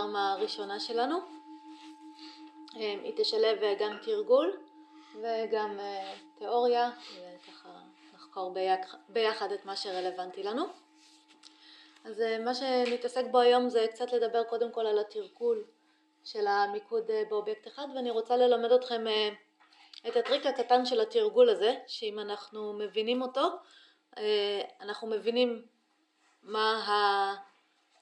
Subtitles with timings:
[0.00, 1.18] הדרמה הראשונה שלנו.
[2.74, 4.56] היא תשלב גם תרגול
[5.14, 5.78] וגם
[6.38, 6.90] תיאוריה,
[7.20, 7.68] וככה
[8.14, 8.54] נחקור
[9.08, 10.64] ביחד את מה שרלוונטי לנו.
[12.04, 15.64] אז מה שנתעסק בו היום זה קצת לדבר קודם כל על התרגול
[16.24, 19.04] של המיקוד באובייקט אחד, ואני רוצה ללמד אתכם
[20.08, 23.48] את הטריק הקטן של התרגול הזה, שאם אנחנו מבינים אותו,
[24.80, 25.62] אנחנו מבינים
[26.42, 26.84] מה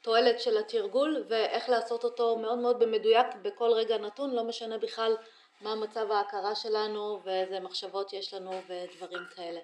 [0.00, 5.16] התועלת של התרגול ואיך לעשות אותו מאוד מאוד במדויק בכל רגע נתון, לא משנה בכלל
[5.60, 9.60] מה מצב ההכרה שלנו ואיזה מחשבות יש לנו ודברים כאלה.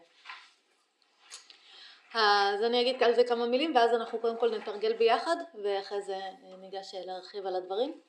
[2.15, 6.17] אז אני אגיד על זה כמה מילים ואז אנחנו קודם כל נתרגל ביחד ואחרי זה
[6.61, 8.00] ניגש להרחיב על הדברים.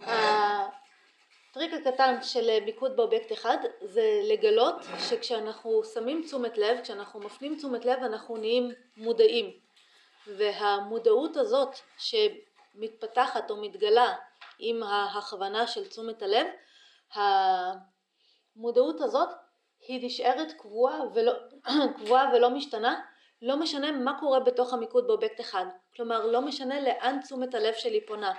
[0.00, 4.74] הטריק הקטן של מיקוד באובייקט אחד זה לגלות
[5.08, 9.67] שכשאנחנו שמים תשומת לב, כשאנחנו מפנים תשומת לב אנחנו נהיים מודעים
[10.36, 14.14] והמודעות הזאת שמתפתחת או מתגלה
[14.58, 16.46] עם ההכוונה של תשומת הלב,
[17.14, 19.28] המודעות הזאת
[19.80, 21.32] היא נשארת קבועה ולא,
[21.98, 23.00] קבועה ולא משתנה,
[23.42, 28.06] לא משנה מה קורה בתוך המיקוד באובייקט אחד, כלומר לא משנה לאן תשומת הלב שלי
[28.06, 28.32] פונה,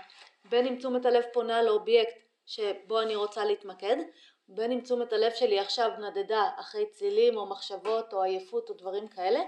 [0.50, 3.98] בין אם תשומת הלב פונה לאובייקט שבו אני רוצה להתמקד,
[4.48, 9.08] בין אם תשומת הלב שלי עכשיו נדדה אחרי צלילים או מחשבות או עייפות או דברים
[9.08, 9.40] כאלה,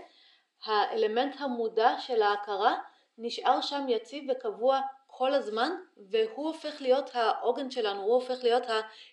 [0.66, 2.76] האלמנט המודע של ההכרה
[3.18, 8.64] נשאר שם יציב וקבוע כל הזמן והוא הופך להיות העוגן שלנו, הוא הופך להיות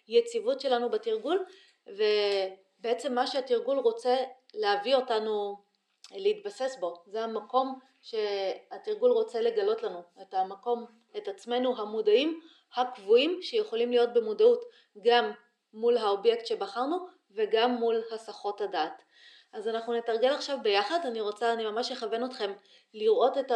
[0.07, 1.45] היציבות שלנו בתרגול
[1.87, 4.17] ובעצם מה שהתרגול רוצה
[4.55, 5.57] להביא אותנו
[6.11, 12.41] להתבסס בו, זה המקום שהתרגול רוצה לגלות לנו, את המקום, את עצמנו המודעים
[12.77, 14.65] הקבועים שיכולים להיות במודעות
[15.03, 15.33] גם
[15.73, 19.03] מול האובייקט שבחרנו וגם מול הסחות הדעת.
[19.53, 22.53] אז אנחנו נתרגל עכשיו ביחד, אני רוצה, אני ממש אכוון אתכם
[22.95, 23.53] לראות את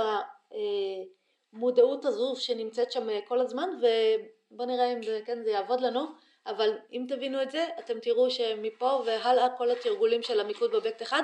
[1.52, 6.06] המודעות הזו שנמצאת שם כל הזמן ובואו נראה אם זה, כן, זה יעבוד לנו,
[6.46, 11.22] אבל אם תבינו את זה אתם תראו שמפה והלאה כל התרגולים של המיקוד באובייקט אחד,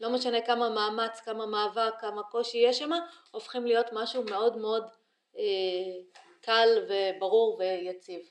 [0.00, 2.90] לא משנה כמה מאמץ, כמה מאבק, כמה קושי יש שם,
[3.30, 4.84] הופכים להיות משהו מאוד מאוד
[5.38, 5.42] אה,
[6.40, 8.30] קל וברור ויציב.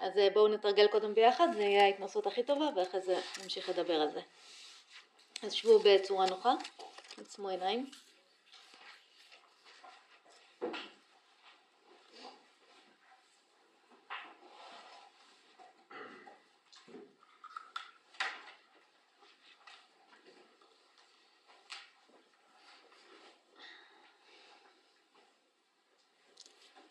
[0.00, 4.10] אז בואו נתרגל קודם ביחד, זה יהיה ההתנסות הכי טובה ואחרי זה נמשיך לדבר על
[4.10, 4.20] זה.
[5.42, 6.54] אז שבו בצורה נוחה,
[7.20, 7.90] עצמו עיניים.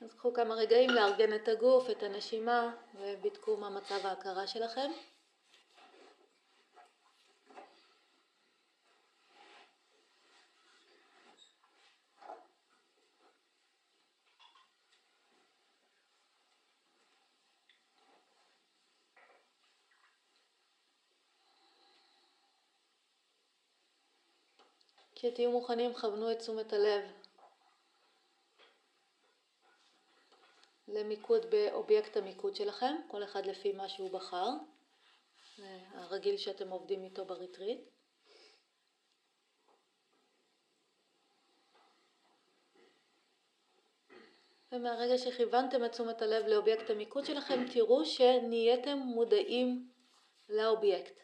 [0.01, 4.91] אז קחו כמה רגעים לארגן את הגוף, את הנשימה ובדקו מה מצב ההכרה שלכם.
[25.23, 27.03] כשתהיו מוכנים כוונו את תשומת הלב
[30.87, 34.47] למיקוד באובייקט המיקוד שלכם, כל אחד לפי מה שהוא בחר,
[35.93, 37.79] הרגיל שאתם עובדים איתו בריטריט.
[44.71, 49.89] ומהרגע שכיוונתם את תשומת הלב לאובייקט המיקוד שלכם, תראו שנהייתם מודעים
[50.49, 51.19] לאובייקט.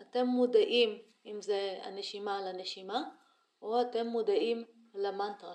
[0.00, 3.10] אתם מודעים, אם זה הנשימה לנשימה,
[3.62, 4.64] או אתם מודעים
[4.94, 5.54] למנטרה.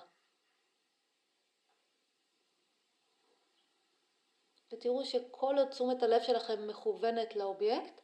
[4.71, 8.01] ותראו שכל עוד תשומת הלב שלכם מכוונת לאובייקט,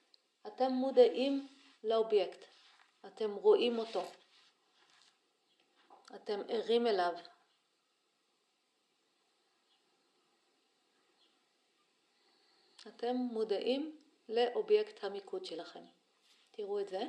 [0.48, 1.48] אתם מודעים
[1.84, 2.46] לאובייקט,
[3.08, 4.04] אתם רואים אותו,
[6.16, 7.14] אתם ערים אליו.
[12.88, 15.84] אתם מודעים לאובייקט המיקוד שלכם.
[16.52, 17.02] תראו את זה.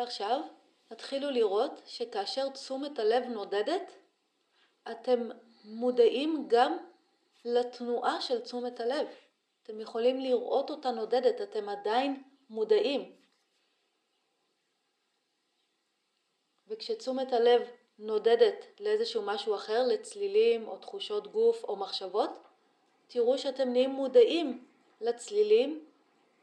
[0.00, 0.40] ועכשיו
[0.88, 3.92] תתחילו לראות שכאשר תשומת הלב נודדת,
[4.90, 5.28] אתם
[5.64, 6.76] מודעים גם
[7.44, 9.06] לתנועה של תשומת הלב.
[9.62, 13.16] אתם יכולים לראות אותה נודדת, אתם עדיין מודעים.
[16.68, 17.62] וכשתשומת הלב
[17.98, 22.30] נודדת לאיזשהו משהו אחר, לצלילים או תחושות גוף או מחשבות,
[23.06, 24.66] תראו שאתם נהיים מודעים
[25.00, 25.84] לצלילים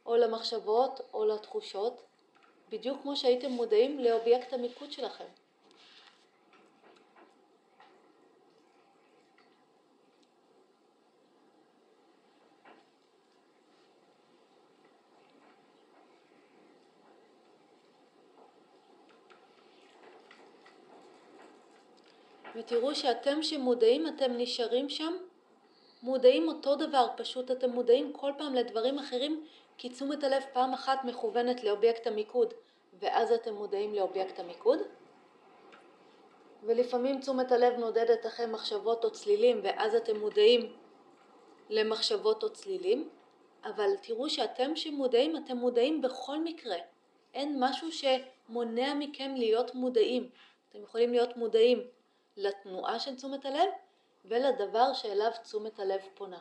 [0.05, 2.07] או למחשבות או לתחושות
[2.69, 5.25] בדיוק כמו שהייתם מודעים לאובייקט המיקוד שלכם.
[22.57, 25.13] ותראו שאתם שמודעים, אתם נשארים שם,
[26.03, 29.45] מודעים אותו דבר, פשוט אתם מודעים כל פעם לדברים אחרים,
[29.77, 32.53] כי תשומת הלב פעם אחת מכוונת לאובייקט המיקוד,
[32.99, 34.79] ואז אתם מודעים לאובייקט המיקוד.
[36.63, 40.73] ולפעמים תשומת הלב נודדת אחרי מחשבות או צלילים, ואז אתם מודעים
[41.69, 43.09] למחשבות או צלילים,
[43.63, 46.77] אבל תראו שאתם שמודעים, אתם מודעים בכל מקרה.
[47.33, 50.29] אין משהו שמונע מכם להיות מודעים.
[50.69, 51.87] אתם יכולים להיות מודעים
[52.37, 53.69] לתנועה של תשומת הלב
[54.25, 56.39] ולדבר שאליו תשומת הלב פונה.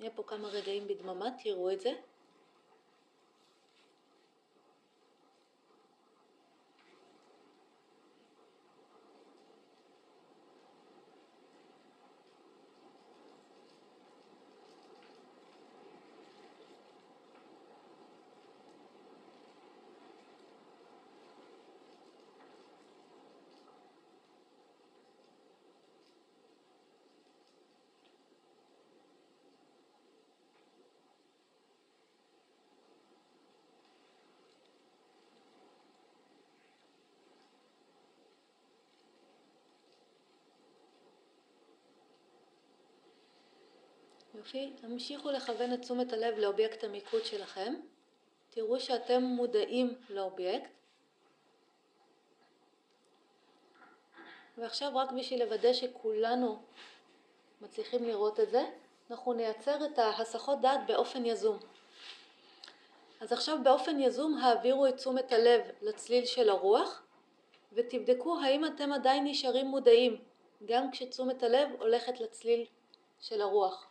[0.00, 1.92] נהיה פה כמה רגעים בדממה, תראו את זה.
[44.40, 47.74] יופי, המשיכו לכוון את תשומת הלב לאובייקט המיקוד שלכם.
[48.50, 50.70] תראו שאתם מודעים לאובייקט.
[54.58, 56.62] ועכשיו רק בשביל לוודא שכולנו
[57.60, 58.62] מצליחים לראות את זה,
[59.10, 61.58] אנחנו נייצר את ההסחות דעת באופן יזום.
[63.20, 67.02] אז עכשיו באופן יזום העבירו את תשומת הלב לצליל של הרוח
[67.72, 70.24] ותבדקו האם אתם עדיין נשארים מודעים
[70.64, 72.66] גם כשתשומת הלב הולכת לצליל
[73.20, 73.89] של הרוח.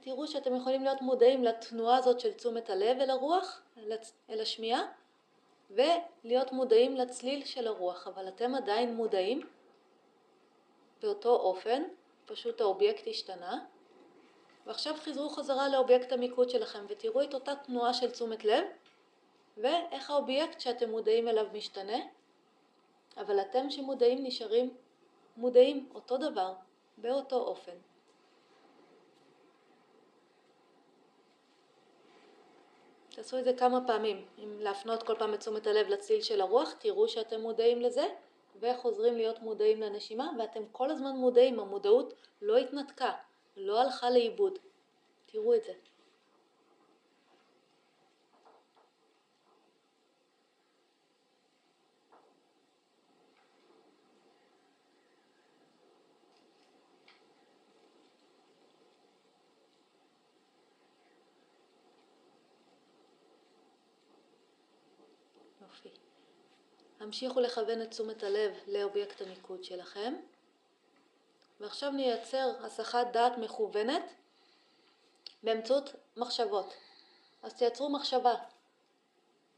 [0.00, 3.62] ותראו שאתם יכולים להיות מודעים לתנועה הזאת של תשומת הלב אל הרוח,
[4.30, 4.82] אל השמיעה,
[5.70, 9.46] ולהיות מודעים לצליל של הרוח, אבל אתם עדיין מודעים
[11.02, 11.82] באותו אופן,
[12.26, 13.64] פשוט האובייקט השתנה.
[14.66, 18.64] ועכשיו חזרו חזרה לאובייקט המיקוד שלכם ותראו את אותה תנועה של תשומת לב
[19.56, 21.98] ואיך האובייקט שאתם מודעים אליו משתנה,
[23.16, 24.74] אבל אתם שמודעים נשארים
[25.36, 26.54] מודעים אותו דבר,
[26.98, 27.87] באותו אופן.
[33.18, 36.74] תעשו את זה כמה פעמים, אם להפנות כל פעם את תשומת הלב לצליל של הרוח,
[36.78, 38.04] תראו שאתם מודעים לזה
[38.60, 43.12] וחוזרים להיות מודעים לנשימה ואתם כל הזמן מודעים, המודעות לא התנתקה,
[43.56, 44.58] לא הלכה לאיבוד.
[45.26, 45.72] תראו את זה.
[65.84, 65.98] יופי.
[67.00, 70.14] המשיכו לכוון את תשומת הלב לאובייקט המיקוד שלכם.
[71.60, 74.02] ועכשיו נייצר הסחת דעת מכוונת
[75.42, 76.74] באמצעות מחשבות.
[77.42, 78.34] אז תייצרו מחשבה.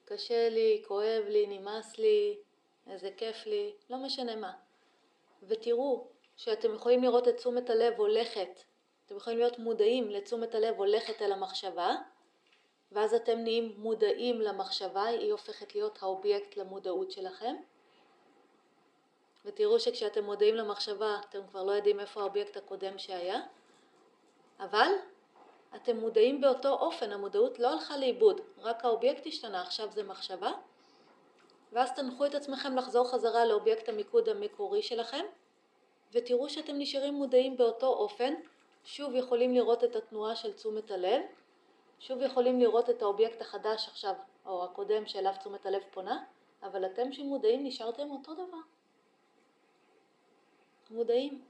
[0.05, 2.39] קשה לי, כואב לי, נמאס לי,
[2.87, 4.53] איזה כיף לי, לא משנה מה.
[5.43, 8.63] ותראו שאתם יכולים לראות את תשומת הלב הולכת,
[9.07, 11.95] אתם יכולים להיות מודעים לתשומת הלב הולכת אל המחשבה,
[12.93, 17.57] ואז אתם נהיים מודעים למחשבה, היא הופכת להיות האובייקט למודעות שלכם.
[19.45, 23.41] ותראו שכשאתם מודעים למחשבה אתם כבר לא יודעים איפה האובייקט הקודם שהיה,
[24.61, 24.89] אבל
[25.77, 30.53] אתם מודעים באותו אופן, המודעות לא הלכה לאיבוד, רק האובייקט השתנה, עכשיו זה מחשבה,
[31.73, 35.25] ואז תנחו את עצמכם לחזור חזרה לאובייקט המיקוד המקורי שלכם,
[36.13, 38.35] ותראו שאתם נשארים מודעים באותו אופן,
[38.85, 41.23] שוב יכולים לראות את התנועה של תשומת הלב,
[42.01, 44.15] שוב יכולים לראות את האובייקט החדש עכשיו,
[44.47, 46.25] או הקודם שאליו תשומת הלב פונה,
[46.63, 48.59] אבל אתם שמודעים נשארתם אותו דבר.
[50.91, 51.45] מודעים.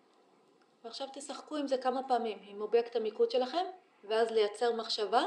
[0.85, 3.65] ועכשיו תשחקו עם זה כמה פעמים, עם אובייקט המיקוד שלכם,
[4.05, 5.23] ואז לייצר מחשבה,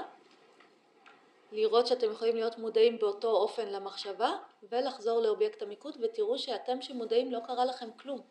[1.52, 4.32] לראות שאתם יכולים להיות מודעים באותו אופן למחשבה,
[4.64, 8.22] ולחזור לאובייקט המיקוד, ותראו שאתם שמודעים לא קרה לכם כלום.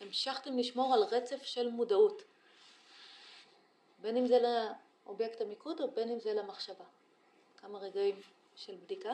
[0.00, 2.22] המשכתם לשמור על רצף של מודעות.
[3.98, 4.38] בין אם זה
[5.06, 6.84] לאובייקט המיקוד או בין אם זה למחשבה.
[7.56, 8.16] כמה רגעים
[8.54, 9.12] של בדיקה.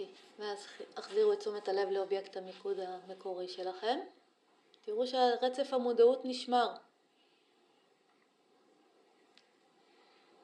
[0.00, 0.12] יופי.
[0.38, 3.98] ואז החזירו את תשומת הלב לאובייקט המיקוד המקורי שלכם.
[4.84, 6.68] תראו שהרצף המודעות נשמר.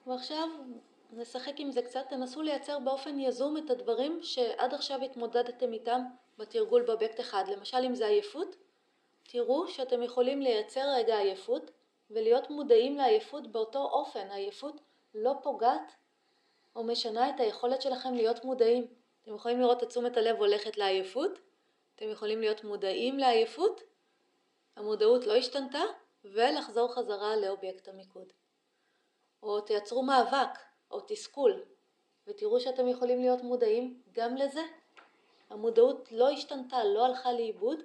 [0.07, 0.49] ועכשיו
[1.13, 6.01] נשחק עם זה קצת, תנסו לייצר באופן יזום את הדברים שעד עכשיו התמודדתם איתם
[6.39, 7.45] בתרגול באובייקט אחד.
[7.49, 8.57] למשל אם זה עייפות,
[9.23, 11.71] תראו שאתם יכולים לייצר רגע עייפות
[12.11, 14.31] ולהיות מודעים לעייפות באותו אופן.
[14.31, 14.81] העייפות
[15.15, 15.93] לא פוגעת
[16.77, 19.02] או משנה את היכולת שלכם להיות מודעים.
[19.23, 21.39] אתם יכולים לראות את תשומת הלב הולכת לעייפות,
[21.97, 23.81] אתם יכולים להיות מודעים לעייפות,
[24.77, 25.83] המודעות לא השתנתה,
[26.25, 28.33] ולחזור חזרה לאובייקט המיקוד.
[29.43, 30.59] או תייצרו מאבק
[30.91, 31.65] או תסכול,
[32.27, 34.63] ותראו שאתם יכולים להיות מודעים גם לזה.
[35.51, 37.79] המודעות לא השתנתה, לא הלכה לאיבוד,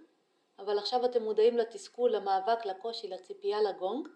[0.60, 4.08] אבל עכשיו אתם מודעים לתסכול, למאבק, לקושי, לציפייה, לגונג,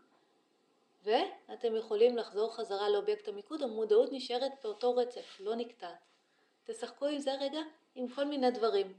[1.04, 6.11] ואתם יכולים לחזור חזרה לאובייקט המיקוד, המודעות נשארת באותו רצף, לא נקטעת.
[6.74, 7.60] תשחקו עם זה רגע
[7.96, 8.94] עם כל מיני דברים.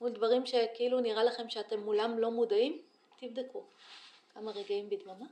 [0.00, 2.82] מול דברים שכאילו נראה לכם שאתם מולם לא מודעים,
[3.16, 3.64] תבדקו.
[4.34, 5.26] כמה רגעים בדממה.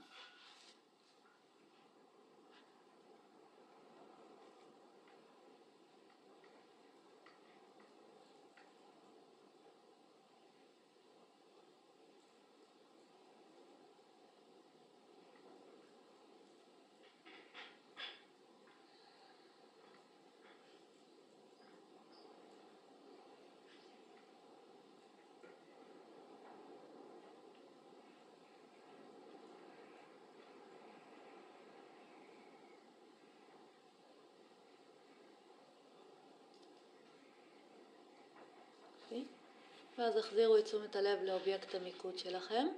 [39.98, 42.68] ואז החזירו את תשומת הלב לאובייקט המיקוד שלכם.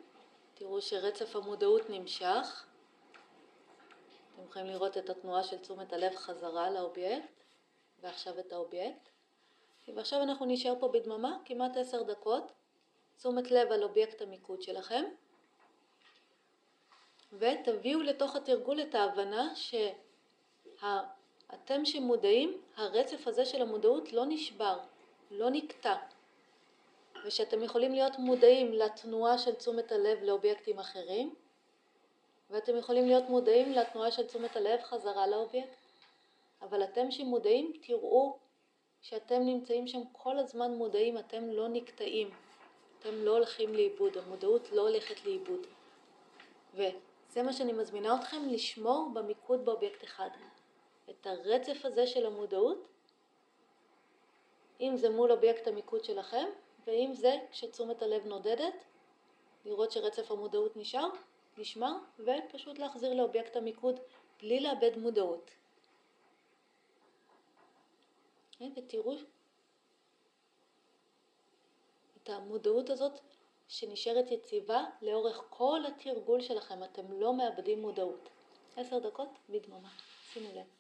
[0.55, 2.67] תראו שרצף המודעות נמשך.
[4.35, 7.45] אתם יכולים לראות את התנועה של תשומת הלב חזרה לאובייקט,
[8.01, 9.09] ועכשיו את האובייקט.
[9.95, 12.53] ועכשיו אנחנו נשאר פה בדממה כמעט עשר דקות.
[13.17, 15.05] תשומת לב על אובייקט המיקוד שלכם.
[17.33, 24.79] ותביאו לתוך התרגול את ההבנה שאתם שמודעים, הרצף הזה של המודעות לא נשבר,
[25.31, 25.97] לא נקטע.
[27.25, 31.35] ושאתם יכולים להיות מודעים לתנועה של תשומת הלב לאובייקטים אחרים,
[32.51, 35.77] ואתם יכולים להיות מודעים לתנועה של תשומת הלב חזרה לאובייקט,
[36.63, 38.39] אבל אתם שמודעים תראו
[39.01, 42.31] שאתם נמצאים שם כל הזמן מודעים, אתם לא נקטעים,
[42.99, 45.67] אתם לא הולכים לאיבוד, המודעות לא הולכת לאיבוד.
[46.75, 50.31] וזה מה שאני מזמינה אתכם לשמור במיקוד באובייקט אחד.
[51.11, 52.89] את הרצף הזה של המודעות,
[54.81, 56.47] אם זה מול אובייקט המיקוד שלכם,
[56.87, 58.85] ועם זה, כשתשומת הלב נודדת,
[59.65, 61.09] לראות שרצף המודעות נשאר,
[61.59, 64.01] נשמר, ופשוט להחזיר לאובייקט המיקוד
[64.41, 65.51] בלי לאבד מודעות.
[68.77, 69.15] ותראו
[72.23, 73.21] את המודעות הזאת
[73.69, 78.29] שנשארת יציבה לאורך כל התרגול שלכם, אתם לא מאבדים מודעות.
[78.77, 79.89] עשר דקות בדממה,
[80.33, 80.80] שימו לב.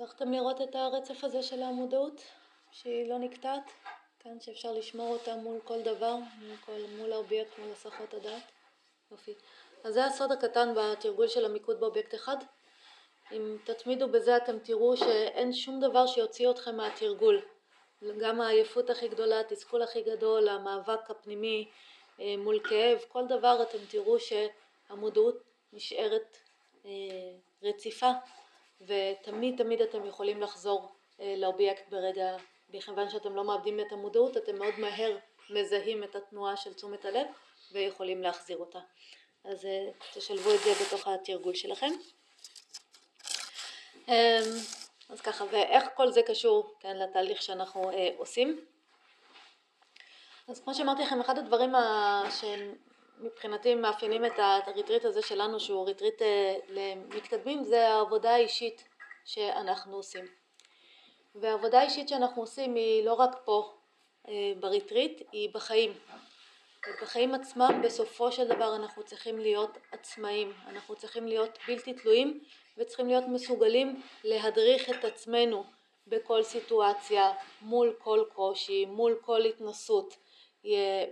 [0.00, 2.22] הצלחתם לראות את הרצף הזה של המודעות,
[2.70, 3.70] שהיא לא נקטעת?
[4.18, 4.40] כן?
[4.40, 8.42] שאפשר לשמור אותה מול כל דבר, מול, כל, מול האובייקט, מול הסחות הדעת?
[9.10, 9.34] יופי.
[9.84, 12.36] אז זה הסוד הקטן בתרגול של המיקוד באובייקט אחד.
[13.32, 17.40] אם תתמידו בזה אתם תראו שאין שום דבר שיוציא אתכם מהתרגול.
[18.18, 21.68] גם העייפות הכי גדולה, התסכול הכי גדול, המאבק הפנימי
[22.20, 26.36] אה, מול כאב, כל דבר אתם תראו שהמודעות נשארת
[26.84, 26.90] אה,
[27.62, 28.10] רציפה
[28.80, 32.36] ותמיד תמיד אתם יכולים לחזור אה, לאובייקט ברגע,
[32.68, 35.16] מכיוון שאתם לא מאבדים את המודעות, אתם מאוד מהר
[35.50, 37.26] מזהים את התנועה של תשומת הלב
[37.72, 38.78] ויכולים להחזיר אותה.
[39.44, 39.68] אז
[40.14, 41.90] תשלבו את זה בתוך התרגול שלכם.
[44.08, 44.42] אמ,
[45.08, 48.64] אז ככה, ואיך כל זה קשור כן, לתהליך שאנחנו אה, עושים?
[50.48, 51.72] אז כמו שאמרתי לכם, אחד הדברים
[53.18, 58.84] שמבחינתי מאפיינים את הריטריט הזה שלנו, שהוא ריטריט אה, למתקדמים, זה העבודה האישית
[59.24, 60.24] שאנחנו עושים.
[61.34, 63.72] והעבודה האישית שאנחנו עושים היא לא רק פה
[64.28, 65.92] אה, בריטריט, היא בחיים.
[67.02, 72.40] בחיים עצמם בסופו של דבר אנחנו צריכים להיות עצמאים, אנחנו צריכים להיות בלתי תלויים
[72.76, 75.64] וצריכים להיות מסוגלים להדריך את עצמנו
[76.06, 80.16] בכל סיטואציה, מול כל קושי, מול כל התנסות.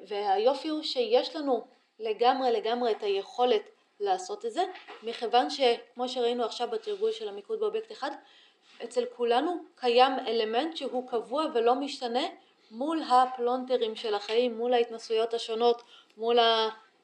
[0.08, 1.66] והיופי הוא שיש לנו
[1.98, 3.62] לגמרי לגמרי את היכולת
[4.00, 4.64] לעשות את זה,
[5.02, 8.10] מכיוון שכמו שראינו עכשיו בתרגול של המיקוד באובייקט אחד,
[8.84, 12.24] אצל כולנו קיים אלמנט שהוא קבוע ולא משתנה
[12.70, 15.82] מול הפלונטרים של החיים, מול ההתנסויות השונות,
[16.16, 16.38] מול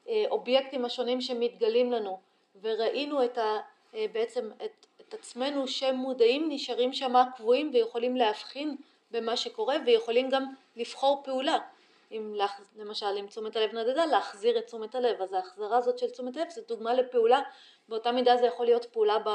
[0.05, 2.19] האובייקטים השונים שמתגלים לנו,
[2.61, 3.59] וראינו את ה,
[3.93, 8.75] בעצם את, את עצמנו שמודעים נשארים שמה קבועים ויכולים להבחין
[9.11, 11.57] במה שקורה ויכולים גם לבחור פעולה.
[12.13, 12.35] אם
[12.75, 16.49] למשל אם תשומת הלב נדדה להחזיר את תשומת הלב אז ההחזרה הזאת של תשומת הלב
[16.49, 17.41] זו דוגמה לפעולה
[17.89, 19.29] באותה מידה זה יכול להיות פעולה ב,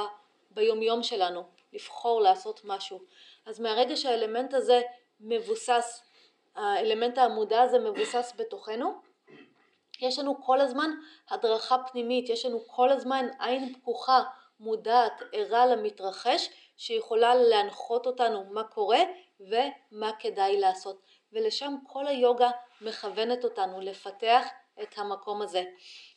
[0.50, 3.00] ביומיום שלנו לבחור לעשות משהו
[3.46, 4.80] אז מהרגע שהאלמנט הזה
[5.20, 6.08] מבוסס
[6.58, 9.00] האלמנט המודע הזה מבוסס בתוכנו.
[10.00, 10.90] יש לנו כל הזמן
[11.30, 14.22] הדרכה פנימית, יש לנו כל הזמן עין פקוחה,
[14.60, 18.98] מודעת, ערה למתרחש, שיכולה להנחות אותנו מה קורה
[19.40, 21.02] ומה כדאי לעשות.
[21.32, 24.46] ולשם כל היוגה מכוונת אותנו לפתח
[24.82, 25.64] את המקום הזה.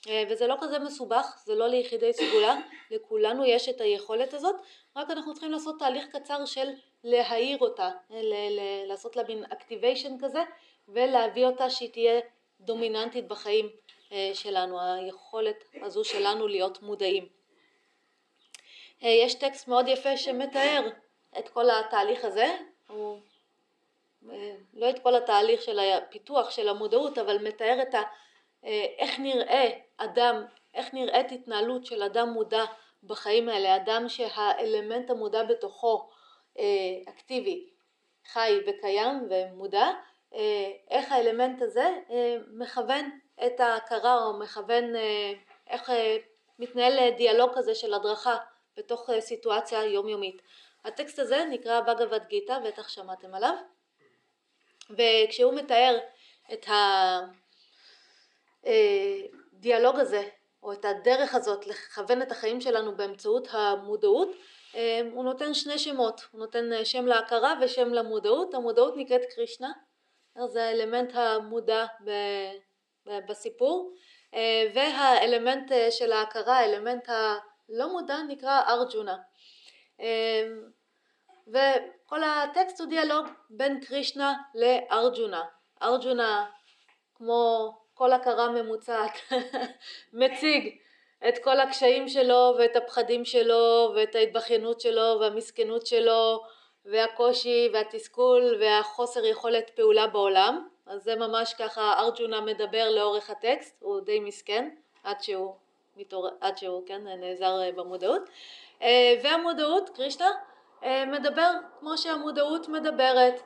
[0.08, 2.56] אה, וזה לא כזה מסובך, זה לא ליחידי סגולה,
[2.92, 4.56] לכולנו יש את היכולת הזאת,
[4.96, 6.70] רק אנחנו צריכים לעשות תהליך קצר של
[7.04, 10.44] להעיר אותה, ל- ל- לעשות לה מין אקטיביישן כזה
[10.88, 12.20] ולהביא אותה שהיא תהיה
[12.60, 13.70] דומיננטית בחיים
[14.12, 17.28] אה, שלנו, היכולת הזו שלנו להיות מודעים.
[19.04, 20.90] אה, יש טקסט מאוד יפה שמתאר
[21.40, 23.20] את כל התהליך הזה, הוא
[24.74, 28.02] לא את כל התהליך של הפיתוח של המודעות, אבל מתאר את ה...
[28.98, 32.66] איך נראה אדם, איך נראית התנהלות של אדם מודע
[33.04, 36.10] בחיים האלה, אדם שהאלמנט המודע בתוכו
[36.60, 36.64] אה,
[37.10, 37.70] אקטיבי,
[38.26, 39.88] חי וקיים ומודע,
[40.34, 44.84] אה, איך האלמנט הזה אה, מכוון את ההכרה או מכוון
[45.70, 45.92] איך
[46.60, 48.38] מתנהל דיאלוג כזה של הדרכה
[48.78, 50.42] בתוך סיטואציה יומיומית.
[50.86, 53.56] הטקסט הזה נקרא בגבד גיתא, בטח שמעתם עליו,
[54.98, 55.98] וכשהוא מתאר
[56.54, 56.66] את
[59.54, 60.24] הדיאלוג הזה
[60.64, 64.32] או את הדרך הזאת לכוון את החיים שלנו באמצעות המודעות,
[64.76, 69.72] אמ, הוא נותן שני שמות, הוא נותן אה, שם להכרה ושם למודעות, המודעות נקראת קרישנה,
[70.48, 71.86] זה האלמנט המודע
[73.06, 73.94] בסיפור,
[74.34, 79.18] אה, והאלמנט אה, של ההכרה, האלמנט הלא מודע נקרא ארג'ונה.
[80.00, 80.70] אמ,
[82.12, 85.44] וכל הטקסט הוא דיאלוג בין קרישנה לארג'ונה.
[85.84, 86.46] ארג'ונה
[87.16, 89.12] כמו כל הכרה ממוצעת
[90.14, 90.78] מציג
[91.28, 96.44] את כל הקשיים שלו ואת הפחדים שלו ואת ההתבכיינות שלו והמסכנות שלו
[96.86, 104.02] והקושי והתסכול והחוסר יכולת פעולה בעולם אז זה ממש ככה ארג'ונה מדבר לאורך הטקסט הוא
[104.02, 104.70] די מסכן
[105.04, 105.56] עד שהוא,
[105.96, 106.30] מתעור...
[106.42, 108.22] עד שהוא כן, נעזר במודעות
[108.82, 110.51] אה, והמודעות קרישנה אה,
[111.08, 113.42] מדבר כמו שהמודעות מדברת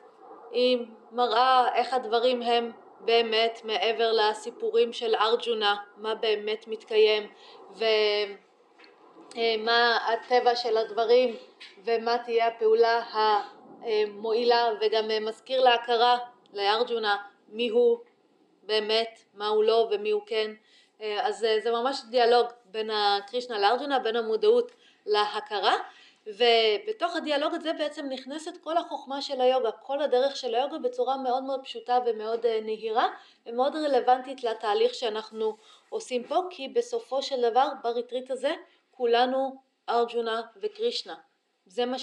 [0.50, 7.32] היא מראה איך הדברים הם באמת מעבר לסיפורים של ארג'ונה, מה באמת מתקיים
[9.36, 11.36] ומה הטבע של הדברים
[11.84, 13.02] ומה תהיה הפעולה
[13.80, 16.18] המועילה וגם מזכיר להכרה
[16.52, 17.16] לארג'ונה
[17.48, 17.98] מי הוא
[18.62, 20.50] באמת, מה הוא לא ומי הוא כן.
[21.00, 24.72] אז זה ממש דיאלוג בין הקרישנה לארג'ונה, בין המודעות
[25.06, 25.74] להכרה
[26.26, 31.42] ובתוך הדיאלוג הזה בעצם נכנסת כל החוכמה של היוגה, כל הדרך של היוגה בצורה מאוד
[31.42, 33.08] מאוד פשוטה ומאוד אה, נהירה
[33.46, 35.56] ומאוד רלוונטית לתהליך שאנחנו
[35.88, 38.54] עושים פה כי בסופו של דבר בריטריט הזה
[38.90, 39.56] כולנו
[39.88, 41.14] ארג'ונה וקרישנה
[41.66, 41.96] זה מה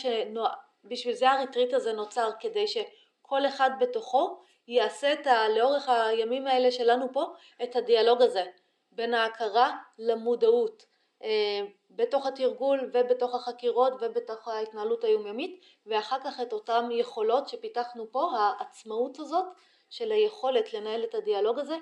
[0.85, 5.49] בשביל זה הריטריט הזה נוצר, כדי שכל אחד בתוכו יעשה את ה...
[5.49, 7.25] לאורך הימים האלה שלנו פה,
[7.63, 8.43] את הדיאלוג הזה
[8.91, 10.85] בין ההכרה למודעות.
[11.23, 18.31] אה, בתוך התרגול ובתוך החקירות ובתוך ההתנהלות היומיומית ואחר כך את אותן יכולות שפיתחנו פה,
[18.37, 19.45] העצמאות הזאת
[19.89, 21.75] של היכולת לנהל את הדיאלוג הזה.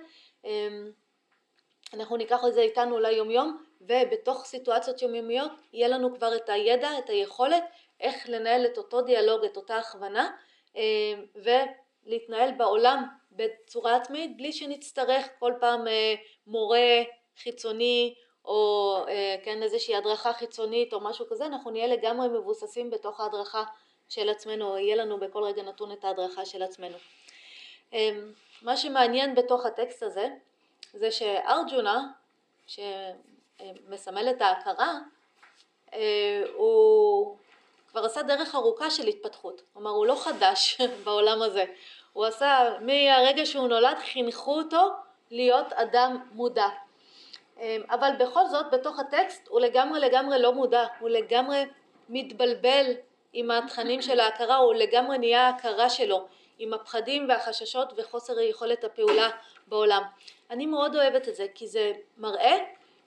[0.45, 0.91] אמ,
[1.93, 6.97] אנחנו ניקח את זה איתנו ליום יום ובתוך סיטואציות יומיומיות יהיה לנו כבר את הידע,
[6.97, 7.63] את היכולת
[7.99, 10.31] איך לנהל את אותו דיאלוג, את אותה הכוונה
[10.75, 16.15] אמ, ולהתנהל בעולם בצורה עצמאית בלי שנצטרך כל פעם אה,
[16.47, 17.01] מורה
[17.37, 23.19] חיצוני או אה, כן איזושהי הדרכה חיצונית או משהו כזה, אנחנו נהיה לגמרי מבוססים בתוך
[23.19, 23.63] ההדרכה
[24.09, 26.97] של עצמנו, או יהיה לנו בכל רגע נתון את ההדרכה של עצמנו.
[27.93, 30.27] אמ, מה שמעניין בתוך הטקסט הזה,
[30.93, 32.07] זה שארג'ונה,
[32.67, 34.99] שמסמל את ההכרה,
[35.93, 37.37] אה, הוא
[37.91, 41.65] כבר עשה דרך ארוכה של התפתחות, כלומר הוא לא חדש בעולם הזה,
[42.13, 44.89] הוא עשה, מהרגע שהוא נולד חינכו אותו
[45.31, 46.67] להיות אדם מודע,
[47.89, 51.65] אבל בכל זאת בתוך הטקסט הוא לגמרי לגמרי לא מודע, הוא לגמרי
[52.09, 52.85] מתבלבל
[53.33, 56.27] עם התכנים של ההכרה, הוא לגמרי נהיה ההכרה שלו,
[56.59, 59.29] עם הפחדים והחששות וחוסר יכולת הפעולה
[59.67, 60.03] בעולם.
[60.49, 62.57] אני מאוד אוהבת את זה כי זה מראה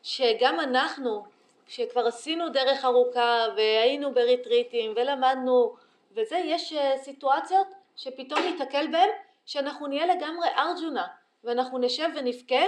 [0.02, 1.24] שגם אנחנו
[1.68, 5.74] שכבר עשינו דרך ארוכה והיינו בריטריטים ולמדנו
[6.12, 9.08] וזה, יש אה, סיטואציות שפתאום ניתקל בהן
[9.46, 11.06] שאנחנו נהיה לגמרי ארג'ונה
[11.44, 12.64] ואנחנו נשב ונבכה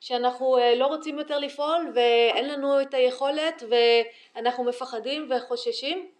[0.00, 6.10] שאנחנו אה, לא רוצים יותר לפעול ואין לנו את היכולת ואנחנו מפחדים וחוששים.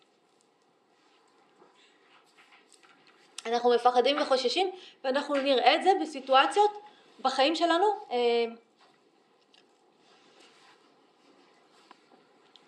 [3.46, 4.70] אנחנו מפחדים וחוששים
[5.04, 6.70] ואנחנו נראה את זה בסיטואציות
[7.20, 8.44] בחיים שלנו אה,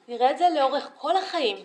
[0.08, 1.56] נראה את זה לאורך כל החיים.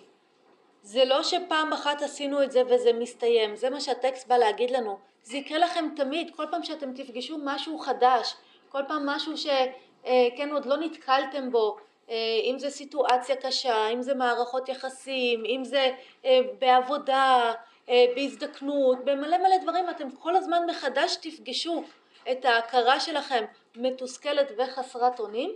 [0.84, 3.56] זה לא שפעם אחת עשינו את זה וזה מסתיים.
[3.56, 4.98] זה מה שהטקסט בא להגיד לנו.
[5.24, 6.32] זה יקרה לכם תמיד.
[6.36, 8.36] כל פעם שאתם תפגשו משהו חדש
[8.74, 11.78] כל פעם משהו שכן עוד לא נתקלתם בו,
[12.10, 15.92] אה, אם זה סיטואציה קשה, אם זה מערכות יחסים, אם זה
[16.26, 17.54] אה, בעבודה,
[17.90, 21.84] אה, בהזדקנות, במלא מלא דברים, אתם כל הזמן מחדש תפגשו
[22.32, 23.44] את ההכרה שלכם
[23.76, 25.52] מתוסכלת וחסרת אונים,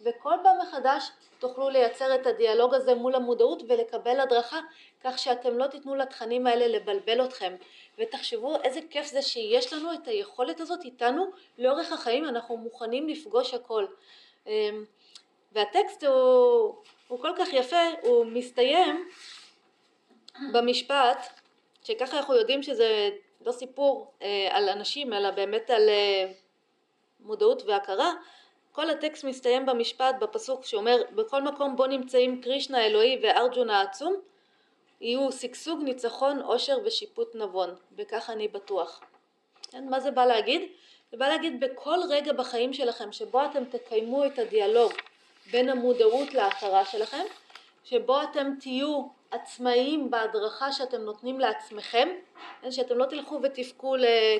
[0.00, 4.60] וכל פעם מחדש תוכלו לייצר את הדיאלוג הזה מול המודעות ולקבל הדרכה
[5.04, 7.56] כך שאתם לא תיתנו לתכנים האלה לבלבל אתכם.
[7.98, 13.54] ותחשבו איזה כיף זה שיש לנו את היכולת הזאת איתנו לאורך החיים אנחנו מוכנים לפגוש
[13.54, 13.86] הכל.
[14.46, 14.84] אמ,
[15.52, 16.74] והטקסט הוא,
[17.08, 19.08] הוא כל כך יפה הוא מסתיים
[20.52, 21.26] במשפט
[21.84, 23.10] שככה אנחנו יודעים שזה
[23.46, 26.32] לא סיפור אה, על אנשים אלא באמת על אה,
[27.20, 28.12] מודעות והכרה
[28.72, 34.16] כל הטקסט מסתיים במשפט בפסוק שאומר בכל מקום בו נמצאים קרישנה האלוהי וארג'ונה העצום
[35.00, 39.00] יהיו שגשוג, ניצחון, עושר ושיפוט נבון, וכך אני בטוח.
[39.70, 40.62] כן, מה זה בא להגיד?
[41.10, 44.92] זה בא להגיד בכל רגע בחיים שלכם שבו אתם תקיימו את הדיאלוג
[45.50, 47.24] בין המודעות להכרה שלכם,
[47.84, 52.08] שבו אתם תהיו עצמאיים בהדרכה שאתם נותנים לעצמכם,
[52.62, 53.94] כן, שאתם לא תלכו ותבכו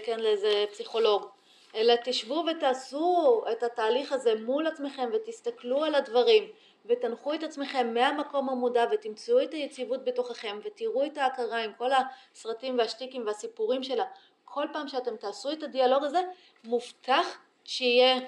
[0.04, 1.28] כן, לאיזה פסיכולוג,
[1.74, 6.44] אלא תשבו ותעשו את התהליך הזה מול עצמכם ותסתכלו על הדברים
[6.86, 12.78] ותנחו את עצמכם מהמקום המודע ותמצאו את היציבות בתוככם ותראו את ההכרה עם כל הסרטים
[12.78, 14.04] והשטיקים והסיפורים שלה.
[14.44, 16.20] כל פעם שאתם תעשו את הדיאלוג הזה
[16.64, 18.18] מובטח שיהיה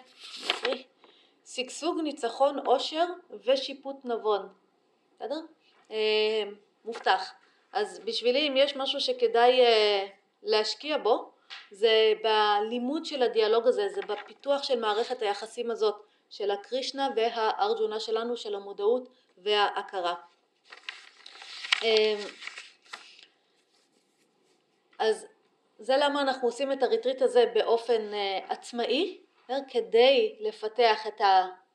[1.47, 3.07] שגשוג, ניצחון, עושר
[3.45, 4.49] ושיפוט נבון.
[5.17, 5.41] בסדר?
[5.91, 6.43] אה,
[6.85, 7.33] מובטח.
[7.73, 10.07] אז בשבילי אם יש משהו שכדאי אה,
[10.43, 11.32] להשקיע בו
[11.71, 18.37] זה בלימוד של הדיאלוג הזה, זה בפיתוח של מערכת היחסים הזאת של הקרישנה והארג'ונה שלנו,
[18.37, 20.15] של המודעות וההכרה.
[21.83, 22.19] אמ,
[24.99, 25.27] אז
[25.79, 29.19] זה למה אנחנו עושים את הריטריט הזה באופן אה, עצמאי,
[29.51, 31.21] אה, כדי לפתח את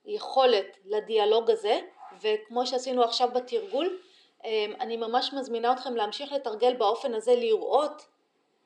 [0.06, 1.80] היכולת לדיאלוג הזה,
[2.22, 4.00] וכמו שעשינו עכשיו בתרגול,
[4.46, 8.08] אמ, אני ממש מזמינה אתכם להמשיך לתרגל באופן הזה, לראות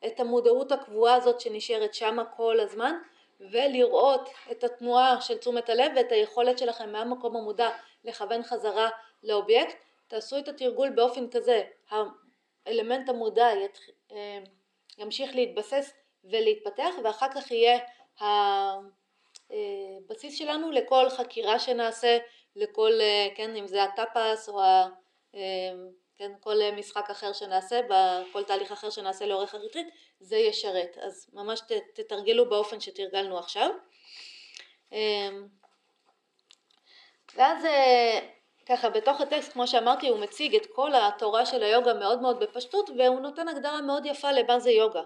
[0.08, 2.96] את המודעות הקבועה הזאת שנשארת שמה כל הזמן
[3.40, 7.70] ולראות את התנועה של תשומת הלב ואת היכולת שלכם מהמקום המודע
[8.04, 8.90] לכוון חזרה
[9.24, 9.78] לאובייקט.
[10.08, 11.64] תעשו את התרגול באופן כזה,
[12.66, 13.48] האלמנט המודע
[14.12, 14.40] אה,
[14.98, 17.80] ימשיך להתבסס ולהתפתח ואחר כך יהיה
[19.50, 22.18] הבסיס שלנו לכל חקירה שנעשה,
[22.56, 24.88] לכל, אה, כן, אם זה הטאפס או ה...
[26.22, 27.82] כן, כל אה, משחק אחר שנעשה,
[28.32, 29.88] כל תהליך אחר שנעשה לאורך הריטריט,
[30.20, 30.98] זה ישרת.
[30.98, 31.62] אז ממש
[31.94, 33.70] תתרגלו באופן שתרגלנו עכשיו.
[34.92, 35.48] אמ,
[37.36, 38.20] ואז אה,
[38.66, 42.90] ככה בתוך הטקסט כמו שאמרתי הוא מציג את כל התורה של היוגה מאוד מאוד בפשטות
[42.90, 45.04] והוא נותן הגדרה מאוד יפה למה זה יוגה.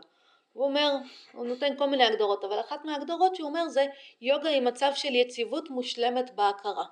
[0.54, 0.92] הוא אומר,
[1.34, 3.86] הוא נותן כל מיני הגדרות, אבל אחת מההגדרות שהוא אומר זה
[4.22, 6.86] יוגה היא מצב של יציבות מושלמת בהכרה.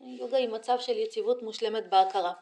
[0.00, 2.32] יוגה היא מצב של יציבות מושלמת בהכרה.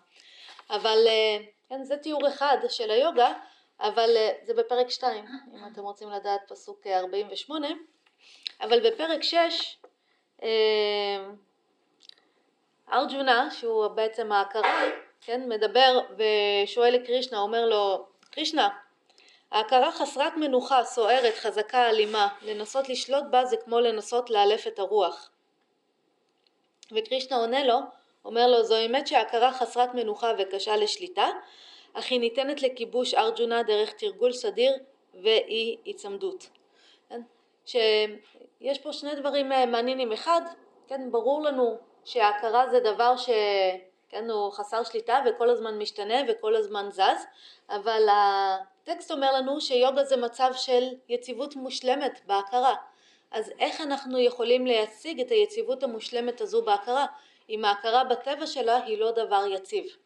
[0.70, 3.32] אבל אה, כן, זה תיאור אחד של היוגה,
[3.80, 7.68] אבל אה, זה בפרק 2, אם אתם רוצים לדעת פסוק 48,
[8.60, 9.76] אבל בפרק 6
[12.92, 14.84] ארג'ונה, שהוא בעצם ההכרה,
[15.20, 18.68] כן, מדבר ושואל לקרישנה, אומר לו, קרישנה,
[19.52, 25.30] ההכרה חסרת מנוחה, סוערת, חזקה, אלימה, לנסות לשלוט בה זה כמו לנסות לאלף את הרוח.
[26.92, 27.78] וקרישנה עונה לו,
[28.24, 31.28] אומר לו, זו אמת שההכרה חסרת מנוחה וקשה לשליטה,
[31.92, 34.72] אך היא ניתנת לכיבוש ארג'ונה דרך תרגול סדיר
[35.14, 36.48] ואי היצמדות.
[37.08, 37.22] כן?
[37.66, 40.12] שיש פה שני דברים אה, מעניינים.
[40.12, 40.40] אחד,
[40.88, 46.88] כן, ברור לנו שההכרה זה דבר שכן, הוא חסר שליטה וכל הזמן משתנה וכל הזמן
[46.90, 47.26] זז,
[47.68, 52.74] אבל הטקסט אומר לנו שיוגה זה מצב של יציבות מושלמת בהכרה.
[53.30, 57.06] אז איך אנחנו יכולים להשיג את היציבות המושלמת הזו בהכרה,
[57.50, 59.96] אם ההכרה בטבע שלה היא לא דבר יציב.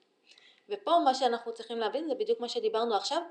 [0.69, 3.23] ופה מה שאנחנו צריכים להבין זה בדיוק מה שדיברנו עכשיו,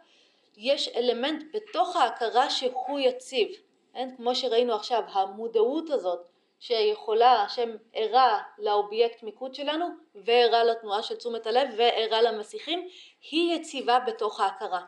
[0.57, 3.47] יש אלמנט בתוך ההכרה שהוא יציב,
[3.93, 4.09] כן?
[4.17, 6.27] כמו שראינו עכשיו, המודעות הזאת
[6.59, 9.85] שיכולה, שערה לאובייקט מיקוד שלנו
[10.15, 12.87] וערה לתנועה של תשומת הלב וערה למסיחים,
[13.31, 14.81] היא יציבה בתוך ההכרה.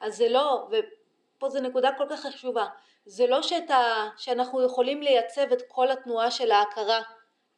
[0.00, 2.66] אז זה לא, ופה זו נקודה כל כך חשובה,
[3.06, 7.02] זה לא שאתה, שאנחנו יכולים לייצב את כל התנועה של ההכרה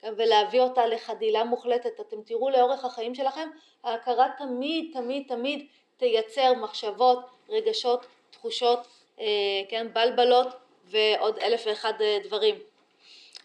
[0.02, 2.00] ולהביא אותה לחדילה מוחלטת.
[2.00, 3.48] אתם תראו לאורך החיים שלכם,
[3.84, 7.18] ההכרה תמיד תמיד תמיד תייצר מחשבות,
[7.48, 8.78] רגשות, תחושות,
[9.20, 9.26] אה,
[9.68, 10.46] כן, בלבלות
[10.84, 12.54] ועוד אלף ואחד אה, דברים.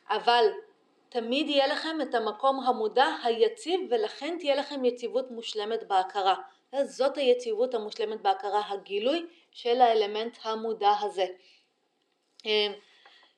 [0.09, 0.45] אבל
[1.09, 6.35] תמיד יהיה לכם את המקום המודע היציב ולכן תהיה לכם יציבות מושלמת בהכרה.
[6.83, 11.25] זאת היציבות המושלמת בהכרה, הגילוי של האלמנט המודע הזה.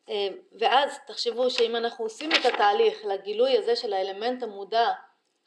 [0.10, 0.28] אה, אה,
[0.60, 4.92] ואז תחשבו שאם אנחנו עושים את התהליך לגילוי הזה של האלמנט המודע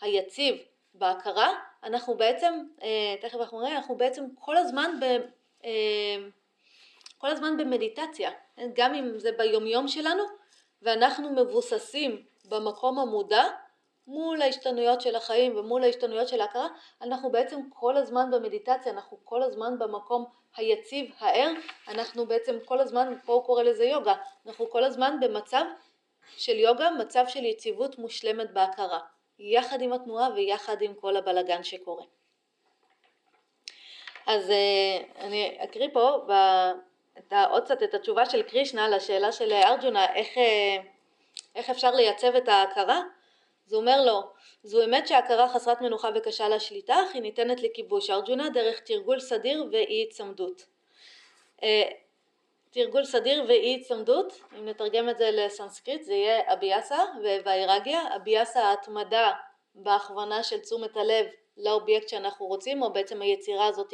[0.01, 0.57] היציב
[0.95, 1.53] בהכרה,
[1.85, 5.05] אנחנו בעצם, אה, תכף אנחנו נראה, אנחנו בעצם כל הזמן, ב,
[7.19, 8.31] כל הזמן במדיטציה,
[8.75, 10.23] גם אם זה ביומיום שלנו,
[10.83, 13.45] ואנחנו מבוססים במקום המודע
[14.07, 16.69] מול ההשתנויות של החיים ומול ההשתנויות של ההכרה,
[17.03, 20.25] אנחנו בעצם כל הזמן במדיטציה, אנחנו כל הזמן במקום
[20.59, 21.53] היציב, הער,
[21.89, 24.15] אנחנו בעצם כל הזמן, פה הוא קורא לזה יוגה,
[24.47, 25.65] אנחנו כל הזמן במצב
[26.37, 28.99] של יוגה, מצב של יציבות מושלמת בהכרה,
[29.39, 32.05] יחד עם התנועה ויחד עם כל הבלגן שקורה.
[34.27, 36.27] אז אה, אני אקריא פה
[37.19, 40.77] את עוד קצת את התשובה של קרישנה לשאלה של ארג'ונה, איך, אה,
[41.55, 43.03] איך אפשר לייצב את ההכרה?
[43.69, 44.23] זה אומר לו,
[44.63, 49.67] זו אמת שההכרה חסרת מנוחה וקשה לשליטה, אך היא ניתנת לכיבוש ארג'ונה דרך תרגול סדיר
[49.73, 50.67] ואי היצמדות.
[51.63, 51.91] אה,
[52.71, 56.99] תרגול סדיר ואי היצמדות, אם נתרגם את זה לסנסקריט זה יהיה אביאסה
[57.45, 59.33] וויירגיה, אביאסה ההתמדה
[59.75, 63.93] בהכוונה של תשומת הלב לאובייקט שאנחנו רוצים, או בעצם היצירה הזאת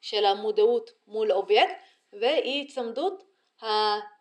[0.00, 1.74] של המודעות מול אובייקט,
[2.12, 3.22] ואי היצמדות,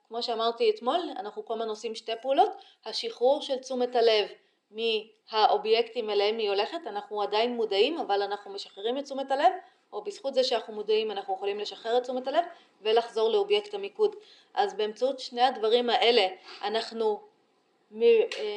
[0.07, 2.51] כמו שאמרתי אתמול, אנחנו כל הזמן עושים שתי פעולות,
[2.85, 4.27] השחרור של תשומת הלב
[4.75, 9.53] מהאובייקטים אליהם היא הולכת, אנחנו עדיין מודעים אבל אנחנו משחררים את תשומת הלב
[9.93, 12.45] או בזכות זה שאנחנו מודעים אנחנו יכולים לשחרר את תשומת הלב
[12.81, 14.15] ולחזור לאובייקט המיקוד.
[14.53, 16.27] אז באמצעות שני הדברים האלה
[16.63, 17.21] אנחנו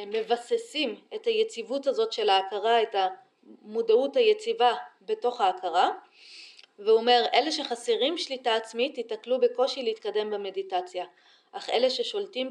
[0.07, 2.95] מבססים את היציבות הזאת של ההכרה, את
[3.63, 5.89] המודעות היציבה בתוך ההכרה
[6.79, 11.05] והוא אומר אלה שחסרים שליטה עצמית ייתקלו בקושי להתקדם במדיטציה
[11.51, 12.49] אך אלה ששולטים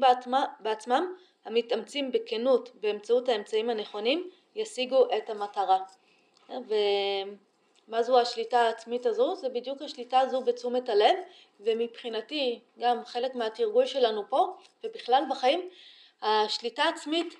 [0.59, 1.13] בעצמם
[1.49, 5.79] המתאמצים בכנות באמצעות האמצעים הנכונים ישיגו את המטרה.
[6.49, 9.35] ומה זו השליטה העצמית הזו?
[9.35, 11.15] זה בדיוק השליטה הזו בתשומת הלב
[11.59, 15.69] ומבחינתי גם חלק מהתרגול שלנו פה ובכלל בחיים
[16.21, 17.35] השליטה העצמית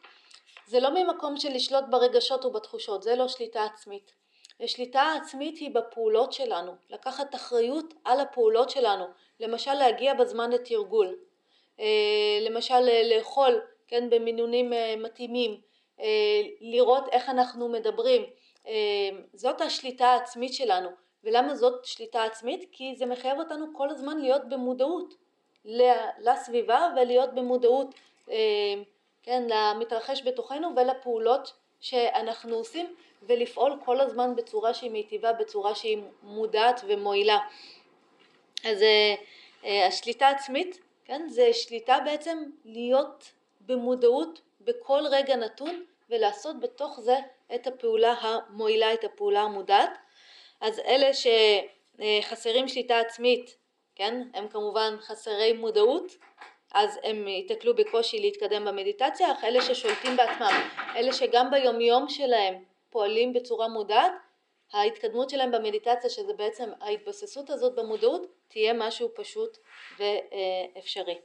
[0.68, 4.12] זה לא ממקום של לשלוט ברגשות ובתחושות, זה לא שליטה עצמית.
[4.60, 9.05] השליטה עצמית היא בפעולות שלנו, לקחת אחריות על הפעולות שלנו,
[9.39, 11.16] למשל להגיע בזמן לתרגול,
[11.80, 11.86] אה,
[12.41, 15.61] למשל לאכול כן, במינונים אה, מתאימים,
[15.99, 16.05] אה,
[16.61, 18.25] לראות איך אנחנו מדברים,
[18.67, 18.73] אה,
[19.33, 20.89] זאת השליטה העצמית שלנו.
[21.23, 22.69] ולמה זאת שליטה עצמית?
[22.71, 25.13] כי זה מחייב אותנו כל הזמן להיות במודעות
[26.19, 27.95] לסביבה ולהיות במודעות
[29.23, 36.81] כן, למתרחש בתוכנו ולפעולות שאנחנו עושים ולפעול כל הזמן בצורה שהיא מיטיבה, בצורה שהיא מודעת
[36.87, 37.37] ומועילה.
[38.65, 38.83] אז
[39.87, 43.31] השליטה העצמית, כן, זה שליטה בעצם להיות
[43.70, 47.15] במודעות בכל רגע נתון ולעשות בתוך זה
[47.55, 49.97] את הפעולה המועילה, את הפעולה המודעת.
[50.61, 53.55] אז אלה שחסרים שליטה עצמית,
[53.95, 56.15] כן, הם כמובן חסרי מודעות,
[56.74, 63.34] אז הם ייתקלו בקושי להתקדם במדיטציה, אך אלה ששולטים בעצמם, אלה שגם ביומיום שלהם פועלים
[63.34, 64.11] בצורה מודעת,
[64.74, 69.57] ההתקדמות שלהם במדיטציה, שזה בעצם ההתבססות הזאת במודעות, תהיה משהו פשוט
[69.99, 71.20] ואפשרי.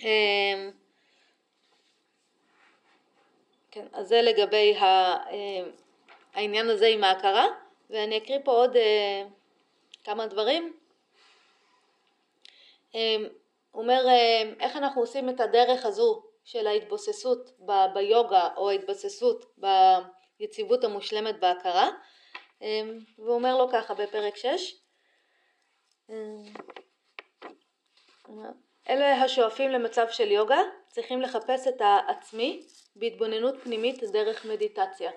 [0.00, 0.70] אמ,
[3.70, 4.76] כן, אז זה לגבי
[6.34, 7.46] העניין הזה עם ההכרה,
[7.90, 9.24] ואני אקריא פה עוד אה,
[10.04, 10.76] כמה דברים.
[12.94, 13.24] אמ,
[13.74, 17.50] אומר אה, איך אנחנו עושים את הדרך הזו של ההתבוססות
[17.94, 19.58] ביוגה או ההתבססות
[20.38, 21.88] ביציבות המושלמת בהכרה
[22.62, 24.74] אמ, והוא אומר לו ככה בפרק 6
[26.10, 26.42] אמ,
[28.90, 32.62] אלה השואפים למצב של יוגה צריכים לחפש את העצמי
[32.96, 35.10] בהתבוננות פנימית דרך מדיטציה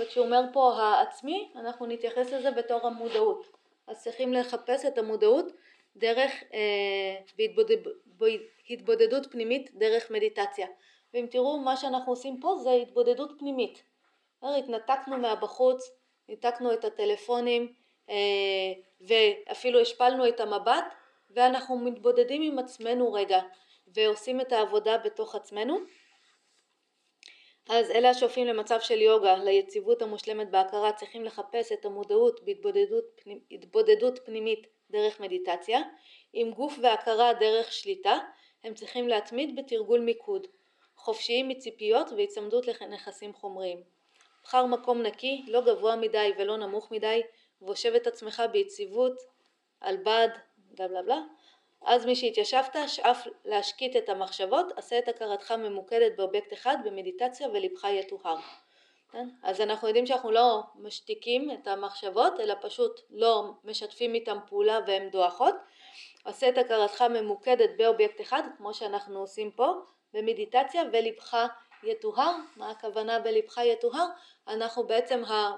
[0.00, 3.46] וכשהוא אומר פה העצמי אנחנו נתייחס לזה בתור המודעות
[3.86, 5.52] אז צריכים לחפש את המודעות
[5.96, 7.48] דרך אה,
[8.70, 10.66] התבודדות פנימית דרך מדיטציה.
[11.14, 13.82] ואם תראו מה שאנחנו עושים פה זה התבודדות פנימית.
[14.42, 15.90] התנתקנו מהבחוץ,
[16.28, 17.72] ניתקנו את הטלפונים
[18.10, 18.14] אה,
[19.00, 20.84] ואפילו השפלנו את המבט
[21.34, 23.40] ואנחנו מתבודדים עם עצמנו רגע
[23.86, 25.78] ועושים את העבודה בתוך עצמנו.
[27.68, 32.40] אז אלה השואפים למצב של יוגה, ליציבות המושלמת בהכרה, צריכים לחפש את המודעות
[33.50, 35.80] בהתבודדות פנימית דרך מדיטציה,
[36.32, 38.18] עם גוף והכרה דרך שליטה,
[38.64, 40.46] הם צריכים להתמיד בתרגול מיקוד,
[40.96, 43.82] חופשיים מציפיות והיצמדות לנכסים חומריים.
[44.42, 47.22] בחר מקום נקי, לא גבוה מדי ולא נמוך מדי,
[47.62, 49.22] והושב את עצמך ביציבות,
[49.80, 50.28] על בד,
[50.74, 51.20] בלה בלה בלה.
[51.84, 58.36] אז משהתיישבת, שאף להשקיט את המחשבות, עשה את הכרתך ממוקדת באובייקט אחד במדיטציה ולבך יטוהר.
[59.12, 59.28] כן?
[59.42, 65.10] אז אנחנו יודעים שאנחנו לא משתיקים את המחשבות, אלא פשוט לא משתפים איתם פעולה והן
[65.10, 65.54] דועכות.
[66.24, 69.72] עשה את הכרתך ממוקדת באובייקט אחד, כמו שאנחנו עושים פה,
[70.14, 71.36] במדיטציה, ולבך
[71.82, 72.32] יטוהר.
[72.56, 74.06] מה הכוונה בלבך יטוהר?
[74.48, 75.50] אנחנו בעצם, ה...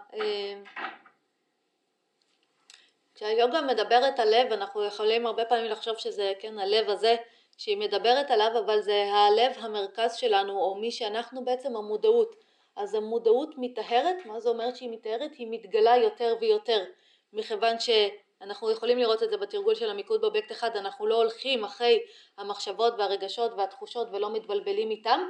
[3.17, 7.17] כשהיוגה מדברת על לב, אנחנו יכולים הרבה פעמים לחשוב שזה, כן, הלב הזה
[7.57, 12.37] שהיא מדברת עליו, אבל זה הלב המרכז שלנו, או מי שאנחנו בעצם המודעות.
[12.77, 15.31] אז המודעות מטהרת, מה זה אומרת שהיא מטהרת?
[15.35, 16.85] היא מתגלה יותר ויותר,
[17.33, 22.01] מכיוון שאנחנו יכולים לראות את זה בתרגול של המיקוד באובייקט אחד, אנחנו לא הולכים אחרי
[22.39, 25.21] המחשבות והרגשות והתחושות ולא מתבלבלים איתם,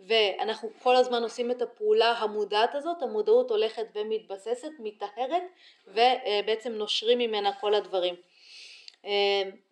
[0.00, 5.42] ואנחנו כל הזמן עושים את הפעולה המודעת הזאת, המודעות הולכת ומתבססת, מטהרת,
[5.86, 8.14] ובעצם נושרים ממנה כל הדברים.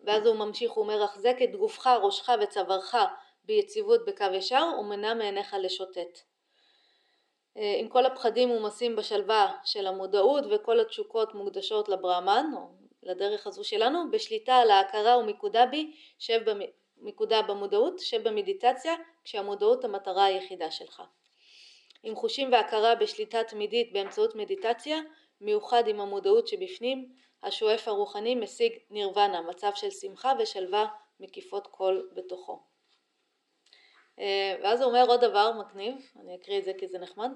[0.03, 2.95] ואז הוא ממשיך, הוא אומר, החזק את גופך, ראשך וצווארך
[3.45, 6.19] ביציבות בקו ישר, ומנע מעיניך לשוטט.
[7.57, 12.67] אה, עם כל הפחדים מומסים בשלווה של המודעות וכל התשוקות מוקדשות לברהמן, או
[13.03, 16.41] לדרך הזו שלנו, בשליטה על ההכרה ומיקודה בי, שב
[17.03, 21.03] במיקודה במודעות, שבמדיטציה, כשהמודעות המטרה היחידה שלך.
[22.03, 24.99] עם חושים והכרה בשליטה תמידית באמצעות מדיטציה,
[25.41, 27.09] מיוחד עם המודעות שבפנים,
[27.43, 30.85] השואף הרוחני משיג נירוונה, מצב של שמחה ושלווה
[31.19, 32.59] מקיפות כל בתוכו.
[34.19, 37.31] אה, ואז הוא אומר עוד דבר מגניב, אני אקריא את זה כי זה נחמד,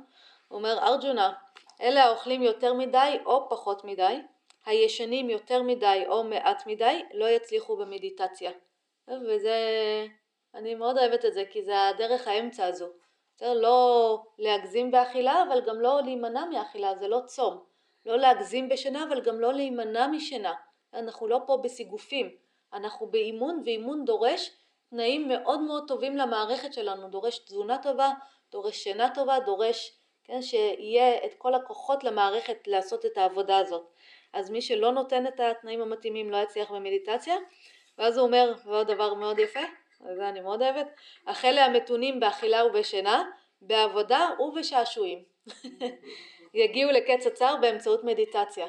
[0.47, 1.33] הוא אומר ארג'ונה,
[1.81, 4.21] אלה האוכלים יותר מדי או פחות מדי,
[4.65, 8.51] הישנים יותר מדי או מעט מדי, לא יצליחו במדיטציה.
[9.07, 9.57] וזה,
[10.55, 12.87] אני מאוד אוהבת את זה, כי זה הדרך האמצע הזו.
[13.35, 13.53] בסדר?
[13.53, 17.63] לא להגזים באכילה, אבל גם לא להימנע מאכילה, זה לא צום.
[18.05, 20.53] לא להגזים בשינה, אבל גם לא להימנע משינה.
[20.93, 22.35] אנחנו לא פה בסיגופים,
[22.73, 24.51] אנחנו באימון, ואימון דורש
[24.89, 28.09] תנאים מאוד מאוד טובים למערכת שלנו, דורש תזונה טובה,
[28.51, 33.87] דורש שינה טובה, דורש כן, שיהיה את כל הכוחות למערכת לעשות את העבודה הזאת.
[34.33, 37.35] אז מי שלא נותן את התנאים המתאימים לא יצליח במדיטציה,
[37.97, 39.59] ואז הוא אומר, ועוד דבר מאוד יפה,
[40.01, 40.87] וזה אני מאוד אוהבת,
[41.43, 43.23] אלה המתונים באכילה ובשינה,
[43.61, 45.23] בעבודה ובשעשועים.
[46.53, 48.67] יגיעו לקץ הצער באמצעות מדיטציה.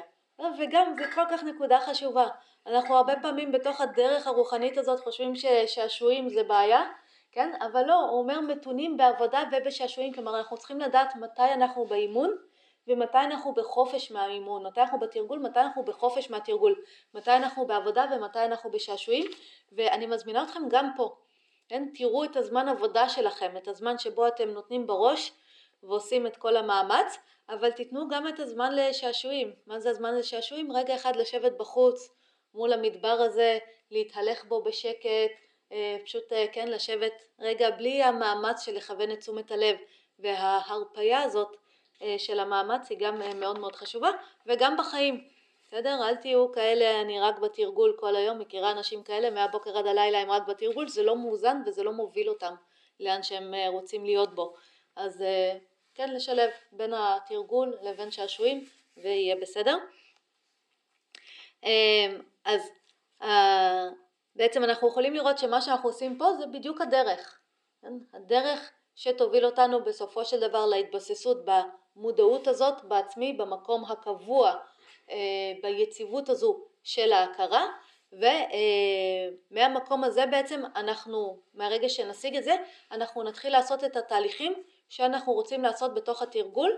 [0.59, 2.27] וגם זה כל כך נקודה חשובה.
[2.67, 6.83] אנחנו הרבה פעמים בתוך הדרך הרוחנית הזאת חושבים ששעשועים זה בעיה,
[7.31, 7.51] כן?
[7.61, 12.35] אבל לא, הוא אומר מתונים בעבודה ובשעשועים, כלומר אנחנו צריכים לדעת מתי אנחנו באימון
[12.87, 18.45] ומתי אנחנו בחופש מהאימון, מתי אנחנו בתרגול, מתי אנחנו בחופש מהתרגול, מתי אנחנו בעבודה ומתי
[18.45, 19.25] אנחנו בשעשועים,
[19.71, 21.15] ואני מזמינה אתכם גם פה,
[21.67, 21.87] כן?
[21.93, 25.31] תראו את הזמן עבודה שלכם, את הזמן שבו אתם נותנים בראש
[25.83, 27.17] ועושים את כל המאמץ,
[27.49, 29.53] אבל תיתנו גם את הזמן לשעשועים.
[29.67, 30.71] מה זה הזמן לשעשועים?
[30.71, 32.09] רגע אחד לשבת בחוץ,
[32.53, 33.57] מול המדבר הזה,
[33.91, 35.31] להתהלך בו בשקט,
[35.71, 39.77] אה, פשוט אה, כן לשבת רגע בלי המאמץ של לכוון את תשומת הלב,
[40.19, 41.57] וההרפייה הזאת
[42.17, 44.09] של המאמץ היא גם מאוד מאוד חשובה,
[44.45, 45.27] וגם בחיים.
[45.67, 46.07] בסדר?
[46.07, 50.31] אל תהיו כאלה, אני רק בתרגול כל היום, מכירה אנשים כאלה, מהבוקר עד הלילה הם
[50.31, 52.55] רק בתרגול, זה לא מאוזן וזה לא מוביל אותם
[52.99, 54.53] לאן שהם רוצים להיות בו.
[54.95, 55.23] אז
[55.95, 58.65] כן, לשלב בין התרגול לבין שעשועים
[58.97, 59.77] ויהיה בסדר.
[62.45, 62.71] אז
[64.35, 67.39] בעצם אנחנו יכולים לראות שמה שאנחנו עושים פה זה בדיוק הדרך.
[67.81, 67.93] כן?
[68.13, 71.45] הדרך שתוביל אותנו בסופו של דבר להתבססות
[71.99, 74.55] במודעות הזאת בעצמי, במקום הקבוע,
[75.09, 75.15] אה,
[75.61, 77.65] ביציבות הזו של ההכרה,
[79.51, 82.55] ומהמקום הזה בעצם אנחנו, מהרגע שנשיג את זה,
[82.91, 84.53] אנחנו נתחיל לעשות את התהליכים
[84.89, 86.77] שאנחנו רוצים לעשות בתוך התרגול,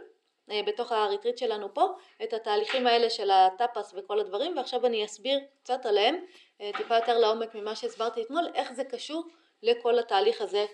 [0.52, 1.88] אה, בתוך הריטריט שלנו פה,
[2.24, 6.16] את התהליכים האלה של הטאפס וכל הדברים, ועכשיו אני אסביר קצת עליהם,
[6.62, 9.24] אה, טיפה יותר לעומק ממה שהסברתי אתמול, איך זה קשור
[9.64, 10.66] לכל התהליך הזה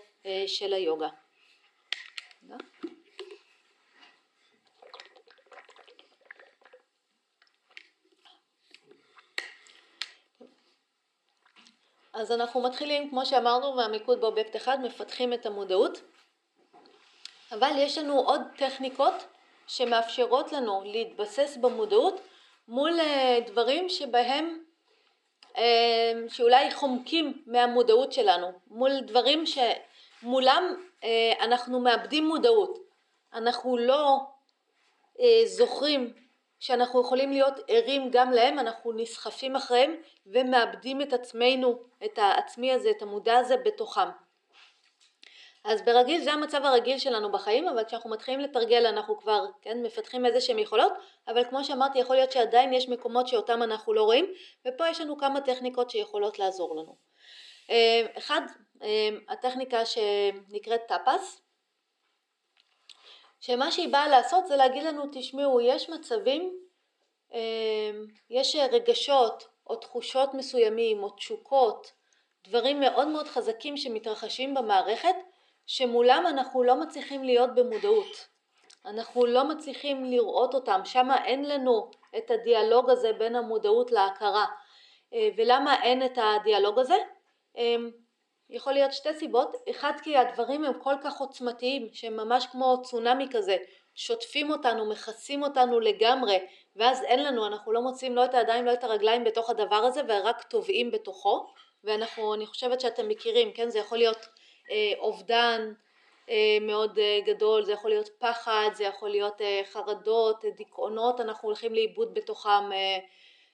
[0.47, 1.07] של היוגה.
[12.17, 16.01] אז אנחנו מתחילים, כמו שאמרנו, מהמיקוד באובייקט אחד, מפתחים את המודעות,
[17.51, 19.13] אבל יש לנו עוד טכניקות
[19.67, 22.21] שמאפשרות לנו להתבסס במודעות
[22.67, 24.63] מול אה, דברים שבהם,
[25.57, 32.79] אה, שאולי חומקים מהמודעות שלנו, מול דברים שמולם אה, אנחנו מאבדים מודעות,
[33.33, 34.17] אנחנו לא
[35.45, 36.13] זוכרים
[36.59, 39.95] שאנחנו יכולים להיות ערים גם להם, אנחנו נסחפים אחריהם
[40.25, 44.09] ומאבדים את עצמנו, את העצמי הזה, את המודע הזה בתוכם.
[45.63, 50.25] אז ברגיל זה המצב הרגיל שלנו בחיים, אבל כשאנחנו מתחילים לתרגל אנחנו כבר, כן, מפתחים
[50.25, 50.93] איזה שהם יכולות,
[51.27, 54.25] אבל כמו שאמרתי יכול להיות שעדיין יש מקומות שאותם אנחנו לא רואים,
[54.67, 56.95] ופה יש לנו כמה טכניקות שיכולות לעזור לנו.
[57.69, 58.41] אה, אחד,
[58.83, 61.41] אה, הטכניקה שנקראת טאפס,
[63.39, 66.59] שמה שהיא באה לעשות זה להגיד לנו, תשמעו, יש מצבים,
[67.33, 71.91] אמ, יש רגשות או תחושות מסוימים או תשוקות,
[72.47, 75.15] דברים מאוד מאוד חזקים שמתרחשים במערכת,
[75.65, 78.27] שמולם אנחנו לא מצליחים להיות במודעות.
[78.85, 84.45] אנחנו לא מצליחים לראות אותם, שם אין לנו את הדיאלוג הזה בין המודעות להכרה.
[85.13, 86.97] אה, ולמה אין את הדיאלוג הזה?
[88.49, 93.27] יכול להיות שתי סיבות, אחד כי הדברים הם כל כך עוצמתיים שהם ממש כמו צונאמי
[93.31, 93.57] כזה,
[93.95, 96.39] שוטפים אותנו, מכסים אותנו לגמרי
[96.75, 100.01] ואז אין לנו, אנחנו לא מוצאים לא את הידיים לא את הרגליים בתוך הדבר הזה
[100.07, 101.47] ורק טובעים בתוכו.
[101.83, 104.27] ואנחנו, אני חושבת שאתם מכירים, כן, זה יכול להיות
[104.71, 105.73] אה, אובדן
[106.29, 111.19] אה, מאוד אה, גדול, זה יכול להיות פחד, זה יכול להיות אה, חרדות, אה, דיכאונות,
[111.19, 112.97] אנחנו הולכים לאיבוד בתוכם, אה,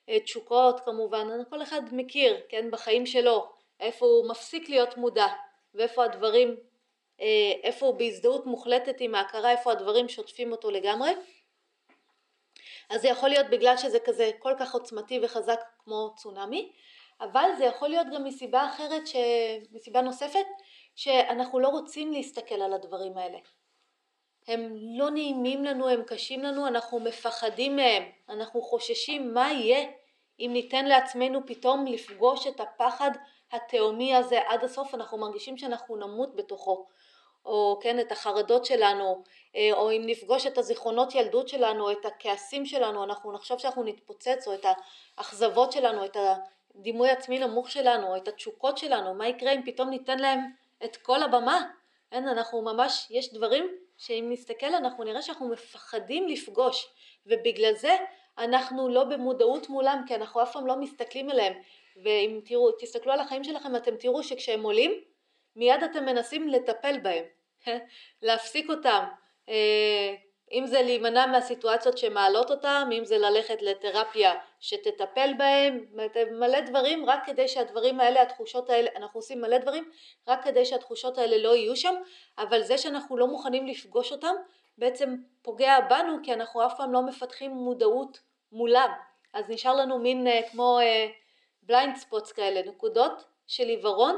[0.10, 3.48] אה, תשוקות כמובן, כל אחד מכיר, כן, בחיים שלו
[3.84, 5.28] איפה הוא מפסיק להיות מודע
[5.74, 6.56] ואיפה הדברים,
[7.22, 11.12] אה, איפה הוא בהזדהות מוחלטת עם ההכרה, איפה הדברים שוטפים אותו לגמרי.
[12.90, 16.72] אז זה יכול להיות בגלל שזה כזה כל כך עוצמתי וחזק כמו צונאמי,
[17.22, 19.16] אבל זה יכול להיות גם מסיבה אחרת, ש...
[19.72, 20.46] מסיבה נוספת,
[20.96, 23.38] שאנחנו לא רוצים להסתכל על הדברים האלה.
[24.48, 29.90] הם לא נעימים לנו, הם קשים לנו, אנחנו מפחדים מהם, אנחנו חוששים מה יהיה
[30.40, 33.12] אם ניתן לעצמנו פתאום לפגוש את הפחד
[33.54, 36.86] התהומי הזה עד הסוף, אנחנו מרגישים שאנחנו נמות בתוכו,
[37.46, 39.24] או כן, את החרדות שלנו,
[39.56, 44.48] אה, או אם נפגוש את הזיכרונות ילדות שלנו, את הכעסים שלנו, אנחנו נחשוב שאנחנו נתפוצץ,
[44.48, 44.66] או את
[45.18, 46.18] האכזבות שלנו, את
[46.76, 50.40] הדימוי עצמי נמוך שלנו, או את התשוקות שלנו, מה יקרה אם פתאום ניתן להם
[50.84, 51.62] את כל הבמה?
[52.12, 56.88] אין, אנחנו ממש, יש דברים שאם נסתכל אנחנו נראה שאנחנו מפחדים לפגוש,
[57.26, 57.96] ובגלל זה
[58.38, 61.54] אנחנו לא במודעות מולם, כי אנחנו אף פעם לא מסתכלים עליהם,
[62.04, 65.02] ואם תראו, תסתכלו על החיים שלכם אתם תראו שכשהם עולים
[65.56, 67.24] מיד אתם מנסים לטפל בהם,
[68.22, 69.04] להפסיק אותם,
[69.50, 70.16] אה,
[70.52, 75.86] אם זה להימנע מהסיטואציות שמעלות אותם, אם זה ללכת לתרפיה שתטפל בהם,
[76.32, 79.92] מלא דברים רק כדי שהדברים האלה, התחושות האלה, אנחנו עושים מלא דברים
[80.28, 81.96] רק כדי שהתחושות האלה לא יהיו שם,
[82.38, 84.36] אבל זה שאנחנו לא מוכנים לפגוש אותם
[84.78, 88.20] בעצם פוגע בנו כי אנחנו אף פעם לא מפתחים מודעות
[88.52, 88.92] מולם,
[89.34, 91.08] אז נשאר לנו מין אה, כמו אה,
[91.66, 94.16] blind spots כאלה, נקודות של עיוורון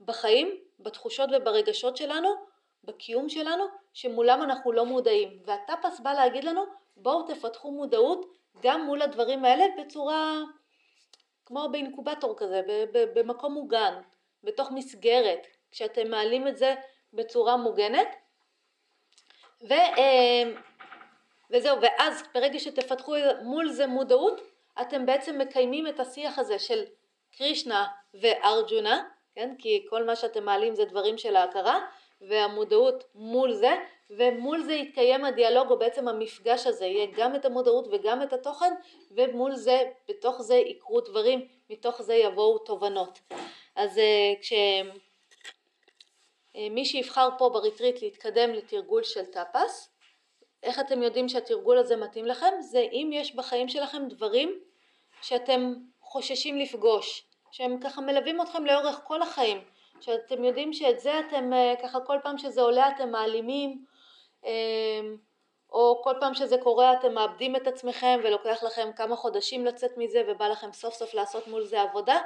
[0.00, 2.28] בחיים, בתחושות וברגשות שלנו,
[2.84, 5.42] בקיום שלנו, שמולם אנחנו לא מודעים.
[5.44, 6.64] והטאפס בא להגיד לנו,
[6.96, 8.26] בואו תפתחו מודעות
[8.62, 10.40] גם מול הדברים האלה בצורה
[11.46, 12.60] כמו באינקובטור כזה,
[12.92, 13.94] במקום מוגן,
[14.44, 16.74] בתוך מסגרת, כשאתם מעלים את זה
[17.12, 18.08] בצורה מוגנת.
[19.68, 20.42] ו, אה,
[21.50, 24.40] וזהו, ואז ברגע שתפתחו מול זה מודעות,
[24.80, 26.84] אתם בעצם מקיימים את השיח הזה של
[27.36, 29.04] קרישנה וארג'ונה,
[29.34, 29.54] כן?
[29.58, 31.80] כי כל מה שאתם מעלים זה דברים של ההכרה,
[32.20, 33.74] והמודעות מול זה,
[34.10, 38.74] ומול זה יתקיים הדיאלוג או בעצם המפגש הזה, יהיה גם את המודעות וגם את התוכן,
[39.10, 43.20] ומול זה, בתוך זה יקרו דברים, מתוך זה יבואו תובנות.
[43.76, 44.90] אז אה, כשמי
[46.80, 49.91] אה, שיבחר פה בריטריט להתקדם לתרגול של טאפס,
[50.62, 52.52] איך אתם יודעים שהתרגול הזה מתאים לכם?
[52.60, 54.60] זה אם יש בחיים שלכם דברים
[55.22, 59.64] שאתם חוששים לפגוש, שהם ככה מלווים אתכם לאורך כל החיים,
[60.00, 63.84] שאתם יודעים שאת זה אתם אה, ככה כל פעם שזה עולה אתם מעלימים,
[64.44, 65.16] אמ,
[65.72, 70.22] או כל פעם שזה קורה אתם מאבדים את עצמכם ולוקח לכם כמה חודשים לצאת מזה
[70.28, 72.18] ובא לכם סוף סוף לעשות מול זה עבודה,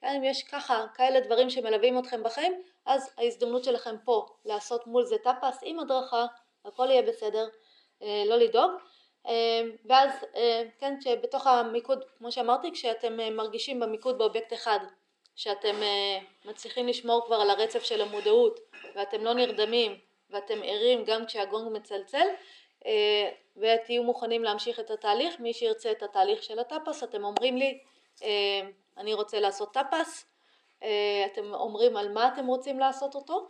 [0.00, 5.04] כן, אם יש ככה כאלה דברים שמלווים אתכם בחיים, אז ההזדמנות שלכם פה לעשות מול
[5.04, 6.26] זה טאפס עם הדרכה,
[6.64, 7.48] הכל יהיה בסדר,
[8.02, 8.70] לא לדאוג.
[9.26, 10.10] אה, ואז
[10.78, 14.78] כן, שבתוך המיקוד, כמו שאמרתי, כשאתם מרגישים במיקוד באובייקט אחד
[15.36, 15.76] שאתם
[16.44, 18.60] מצליחים לשמור כבר על הרצף של המודעות
[18.94, 19.98] ואתם לא נרדמים
[20.30, 22.26] ואתם ערים גם כשהגונג מצלצל
[23.56, 27.78] ותהיו מוכנים להמשיך את התהליך, מי שירצה את התהליך של הטאפס אתם אומרים לי
[28.98, 30.26] אני רוצה לעשות טאפס,
[31.26, 33.48] אתם אומרים על מה אתם רוצים לעשות אותו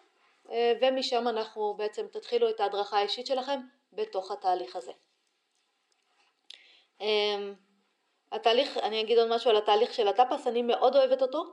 [0.80, 3.61] ומשם אנחנו בעצם תתחילו את ההדרכה האישית שלכם
[3.93, 4.93] בתוך התהליך הזה.
[7.01, 7.05] Um,
[8.32, 11.45] התהליך, אני אגיד עוד משהו על התהליך של הטאפס, אני מאוד אוהבת אותו,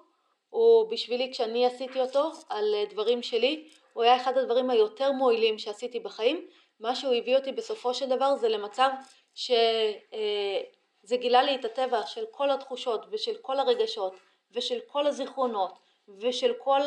[0.49, 5.99] הוא בשבילי כשאני עשיתי אותו על דברים שלי, הוא היה אחד הדברים היותר מועילים שעשיתי
[5.99, 6.47] בחיים.
[6.79, 8.89] מה שהוא הביא אותי בסופו של דבר זה למצב
[9.33, 9.55] שזה
[11.11, 14.13] אה, גילה לי את הטבע של כל התחושות ושל כל הרגשות
[14.51, 15.79] ושל כל הזיכרונות
[16.19, 16.81] ושל כל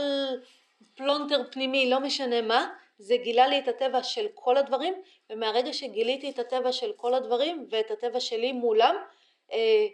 [0.94, 4.94] פלונטר פנימי, לא משנה מה, זה גילה לי את הטבע של כל הדברים
[5.30, 8.96] ומהרגע שגיליתי את הטבע של כל הדברים ואת הטבע שלי מולם,
[9.52, 9.86] אה,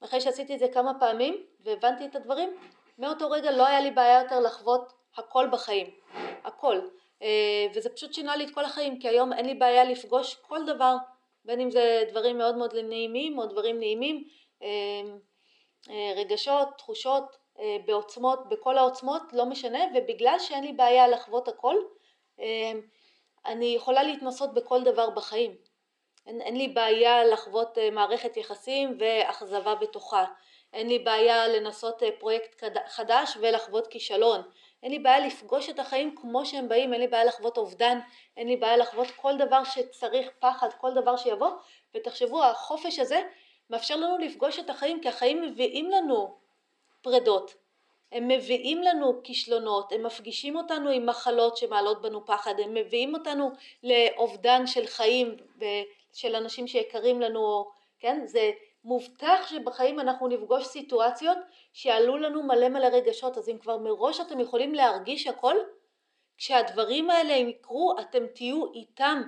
[0.00, 2.56] אחרי שעשיתי את זה כמה פעמים והבנתי את הדברים,
[2.98, 5.86] מאותו רגע לא היה לי בעיה יותר לחוות הכל בחיים,
[6.44, 6.80] הכל.
[7.22, 10.66] אה, וזה פשוט שינה לי את כל החיים, כי היום אין לי בעיה לפגוש כל
[10.66, 10.96] דבר,
[11.44, 14.24] בין אם זה דברים מאוד מאוד נעימים או דברים נעימים,
[14.62, 15.02] אה,
[16.16, 17.36] רגשות, תחושות,
[17.86, 21.76] בעוצמות, בכל העוצמות, לא משנה, ובגלל שאין לי בעיה לחוות הכל,
[23.46, 25.56] אני יכולה להתנסות בכל דבר בחיים.
[26.26, 30.24] אין, אין לי בעיה לחוות מערכת יחסים ואכזבה בתוכה.
[30.72, 34.42] אין לי בעיה לנסות אה, פרויקט חדש ולחוות כישלון,
[34.82, 37.98] אין לי בעיה לפגוש את החיים כמו שהם באים, אין לי בעיה לחוות אובדן,
[38.36, 41.50] אין לי בעיה לחוות כל דבר שצריך פחד, כל דבר שיבוא,
[41.94, 43.22] ותחשבו החופש הזה
[43.70, 46.38] מאפשר לנו לפגוש את החיים כי החיים מביאים לנו
[47.02, 47.54] פרדות,
[48.12, 53.50] הם מביאים לנו כישלונות, הם מפגישים אותנו עם מחלות שמעלות בנו פחד, הם מביאים אותנו
[53.82, 55.36] לאובדן של חיים
[56.12, 58.50] של אנשים שיקרים לנו, כן, זה
[58.84, 61.38] מובטח שבחיים אנחנו נפגוש סיטואציות
[61.72, 65.56] שיעלו לנו מלא מלא רגשות, אז אם כבר מראש אתם יכולים להרגיש הכל,
[66.36, 69.22] כשהדברים האלה יקרו אתם תהיו איתם,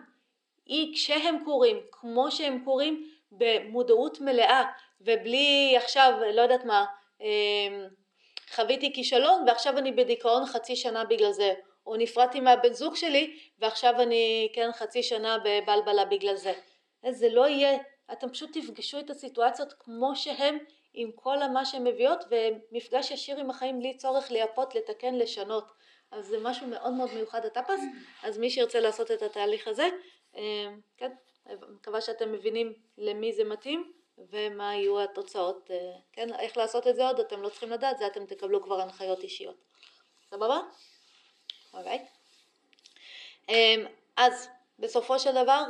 [0.66, 4.62] אי כשהם קורים, כמו שהם קורים, במודעות מלאה,
[5.00, 6.84] ובלי עכשיו, לא יודעת מה,
[7.20, 7.88] אמ,
[8.55, 11.55] חוויתי כישלון ועכשיו אני בדיכאון חצי שנה בגלל זה,
[11.86, 16.53] או נפרדתי מהבן זוג שלי ועכשיו אני כן חצי שנה בבלבלה בגלל זה.
[17.11, 17.78] זה לא יהיה.
[18.12, 20.59] אתם פשוט תפגשו את הסיטואציות כמו שהן
[20.94, 25.64] עם כל מה שהן מביאות ומפגש ישיר עם החיים בלי צורך לייפות, לתקן, לשנות.
[26.11, 27.46] אז זה משהו מאוד מאוד מיוחד.
[27.46, 27.80] הטאפס,
[28.22, 29.88] אז מי שירצה לעשות את התהליך הזה,
[30.36, 31.11] אה, כן,
[31.68, 33.92] מקווה שאתם מבינים למי זה מתאים
[34.30, 38.06] ומה יהיו התוצאות, אה, כן, איך לעשות את זה עוד, אתם לא צריכים לדעת, זה
[38.06, 39.56] אתם תקבלו כבר הנחיות אישיות.
[40.30, 40.60] סבבה?
[41.74, 42.06] אוקיי.
[43.50, 43.74] אה,
[44.16, 44.48] אז
[44.78, 45.62] בסופו של דבר,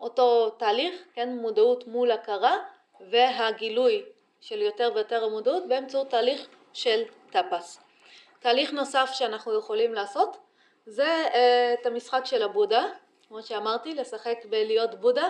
[0.00, 2.56] אותו תהליך, כן, מודעות מול הכרה
[3.00, 4.04] והגילוי
[4.40, 7.80] של יותר ויותר המודעות באמצעות תהליך של טאפס.
[8.40, 10.36] תהליך נוסף שאנחנו יכולים לעשות
[10.86, 12.84] זה אה, את המשחק של הבודה,
[13.28, 15.28] כמו שאמרתי, לשחק בלהיות בודה.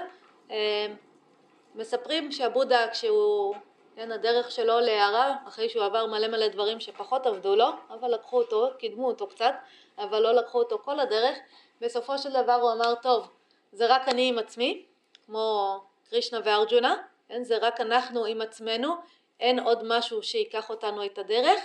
[1.79, 3.55] מספרים שהבודה כשהוא,
[3.97, 8.39] כן, הדרך שלו להערה, אחרי שהוא עבר מלא מלא דברים שפחות עבדו לו, אבל לקחו
[8.39, 9.55] אותו, קידמו אותו קצת,
[9.99, 11.39] אבל לא לקחו אותו כל הדרך,
[11.81, 13.29] בסופו של דבר הוא אמר, טוב,
[13.73, 14.85] זה רק אני עם עצמי,
[15.27, 15.77] כמו
[16.11, 16.97] קרישנה וארג'ונה,
[17.29, 17.45] כן?
[17.45, 18.95] זה רק אנחנו עם עצמנו,
[19.41, 21.61] אין עוד משהו שיקח אותנו את הדרך,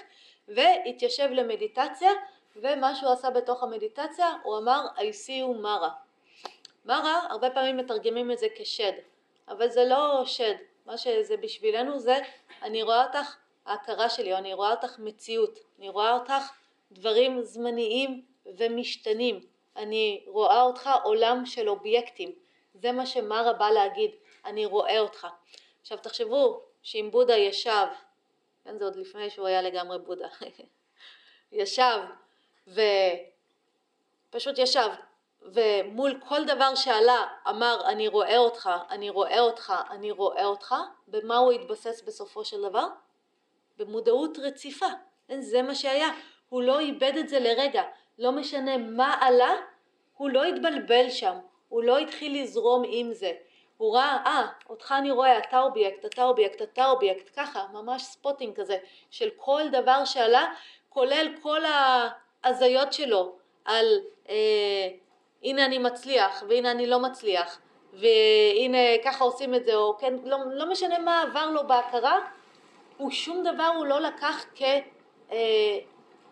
[0.47, 2.11] והתיישב למדיטציה,
[2.55, 5.89] ומה שהוא עשה בתוך המדיטציה, הוא אמר I see you מרה.
[6.86, 8.93] מרה, הרבה פעמים מתרגמים את זה כשד,
[9.48, 12.18] אבל זה לא שד, מה שזה בשבילנו זה
[12.62, 13.36] אני רואה אותך
[13.66, 16.52] ההכרה שלי, או אני רואה אותך מציאות, אני רואה אותך
[16.91, 22.32] דברים זמניים ומשתנים, אני רואה אותך עולם של אובייקטים,
[22.74, 24.12] זה מה שמרה בא להגיד,
[24.46, 25.28] אני רואה אותך.
[25.82, 27.88] עכשיו תחשבו שאם בודה ישב,
[28.64, 30.28] כן זה עוד לפני שהוא היה לגמרי בודה,
[31.52, 32.00] ישב
[34.30, 34.89] פשוט ישב
[35.46, 40.76] ומול כל דבר שעלה אמר אני רואה אותך, אני רואה אותך, אני רואה אותך,
[41.08, 42.88] במה הוא התבסס בסופו של דבר?
[43.78, 44.86] במודעות רציפה,
[45.28, 46.10] כן, זה מה שהיה,
[46.50, 47.84] הוא לא איבד את זה לרגע,
[48.20, 49.54] לא משנה מה עלה,
[50.18, 51.36] הוא לא התבלבל שם,
[51.70, 53.32] הוא לא התחיל לזרום עם זה,
[53.78, 58.56] הוא ראה, אה, אותך אני רואה, אתה אובייקט, אתה אובייקט, אתה אובייקט, ככה, ממש spotting
[58.56, 58.78] כזה,
[59.10, 60.54] של כל דבר שעלה,
[60.89, 63.36] כולל כל ההזיות שלו
[63.66, 63.86] על
[64.30, 64.89] אה,
[65.44, 67.60] הנה אני מצליח והנה אני לא מצליח
[67.94, 72.20] והנה ככה עושים את זה או כן, לא, לא משנה מה עבר לו בהכרה,
[72.98, 74.62] הוא שום דבר הוא לא לקח כ,
[75.32, 75.80] אה,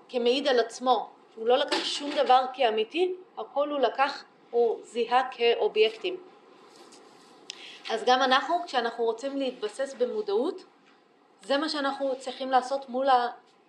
[0.10, 6.18] כמעיד על עצמו, הוא לא לקח שום דבר כאמיתי, הכל הוא לקח, הוא זיהה כאובייקטים.
[7.90, 10.64] אז גם אנחנו, כשאנחנו רוצים להתבסס במודעות,
[11.44, 13.08] זה מה שאנחנו צריכים לעשות מול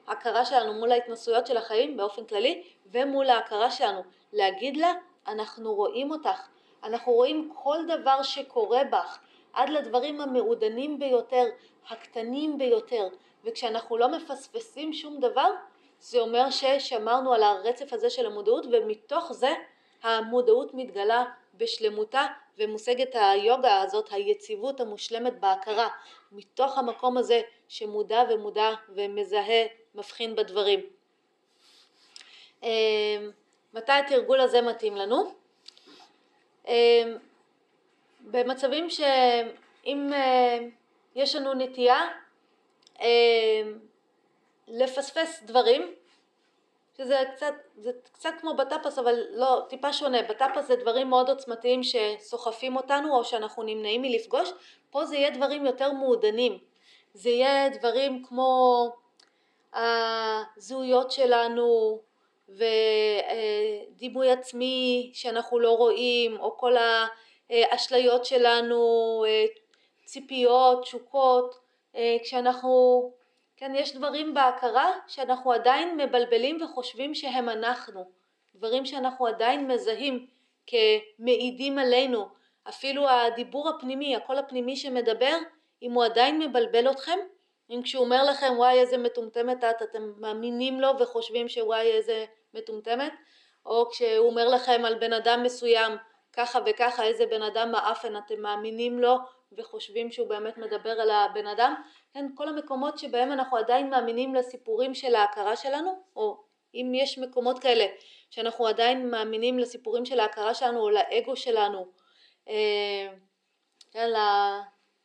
[0.06, 2.62] ההכרה שלנו, מול ההתנסויות של החיים באופן כללי,
[2.92, 4.02] ומול ההכרה שלנו.
[4.32, 4.92] להגיד לה,
[5.26, 6.48] אנחנו רואים אותך,
[6.84, 9.18] אנחנו רואים כל דבר שקורה בך,
[9.52, 11.44] עד לדברים המעודנים ביותר,
[11.88, 13.08] הקטנים ביותר,
[13.44, 15.50] וכשאנחנו לא מפספסים שום דבר,
[16.00, 19.54] זה אומר ששמרנו על הרצף הזה של המודעות, ומתוך זה
[20.02, 22.26] המודעות מתגלה בשלמותה
[22.58, 25.88] ומושגת היוגה הזאת, היציבות המושלמת בהכרה,
[26.32, 30.80] מתוך המקום הזה שמודע ומודע ומזהה, מבחין בדברים.
[33.74, 35.32] מתי התרגול הזה מתאים לנו?
[36.68, 37.16] אמ,
[38.20, 40.58] במצבים שאם אה,
[41.14, 42.08] יש לנו נטייה
[43.00, 43.78] אמ,
[44.68, 45.94] לפספס דברים,
[46.96, 51.80] שזה קצת, זה קצת כמו בטפס אבל לא, טיפה שונה, בטפס זה דברים מאוד עוצמתיים
[51.82, 54.52] שסוחפים אותנו או שאנחנו נמנעים מלפגוש,
[54.90, 56.58] פה זה יהיה דברים יותר מעודנים,
[57.14, 58.88] זה יהיה דברים כמו
[59.74, 61.98] הזהויות שלנו
[62.56, 66.72] ודימוי עצמי שאנחנו לא רואים או כל
[67.50, 69.24] האשליות שלנו,
[70.04, 71.54] ציפיות, תשוקות,
[72.22, 73.12] כשאנחנו
[73.56, 78.10] כן, יש דברים בהכרה שאנחנו עדיין מבלבלים וחושבים שהם אנחנו,
[78.54, 80.26] דברים שאנחנו עדיין מזהים
[80.66, 82.26] כמעידים עלינו,
[82.68, 85.36] אפילו הדיבור הפנימי, הקול הפנימי שמדבר,
[85.82, 87.18] אם הוא עדיין מבלבל אתכם,
[87.70, 92.24] אם כשהוא אומר לכם וואי איזה מטומטמת את, אתם מאמינים לו וחושבים שוואי איזה
[92.54, 93.12] מטומטמת,
[93.66, 95.92] או כשהוא אומר לכם על בן אדם מסוים
[96.32, 99.16] ככה וככה איזה בן אדם מעפן אתם מאמינים לו
[99.58, 101.82] וחושבים שהוא באמת מדבר על הבן אדם,
[102.14, 106.44] כן, כל המקומות שבהם אנחנו עדיין מאמינים לסיפורים של ההכרה שלנו, או
[106.74, 107.86] אם יש מקומות כאלה
[108.30, 111.86] שאנחנו עדיין מאמינים לסיפורים של ההכרה שלנו או לאגו שלנו,
[112.48, 113.08] אה,
[113.90, 114.10] כן,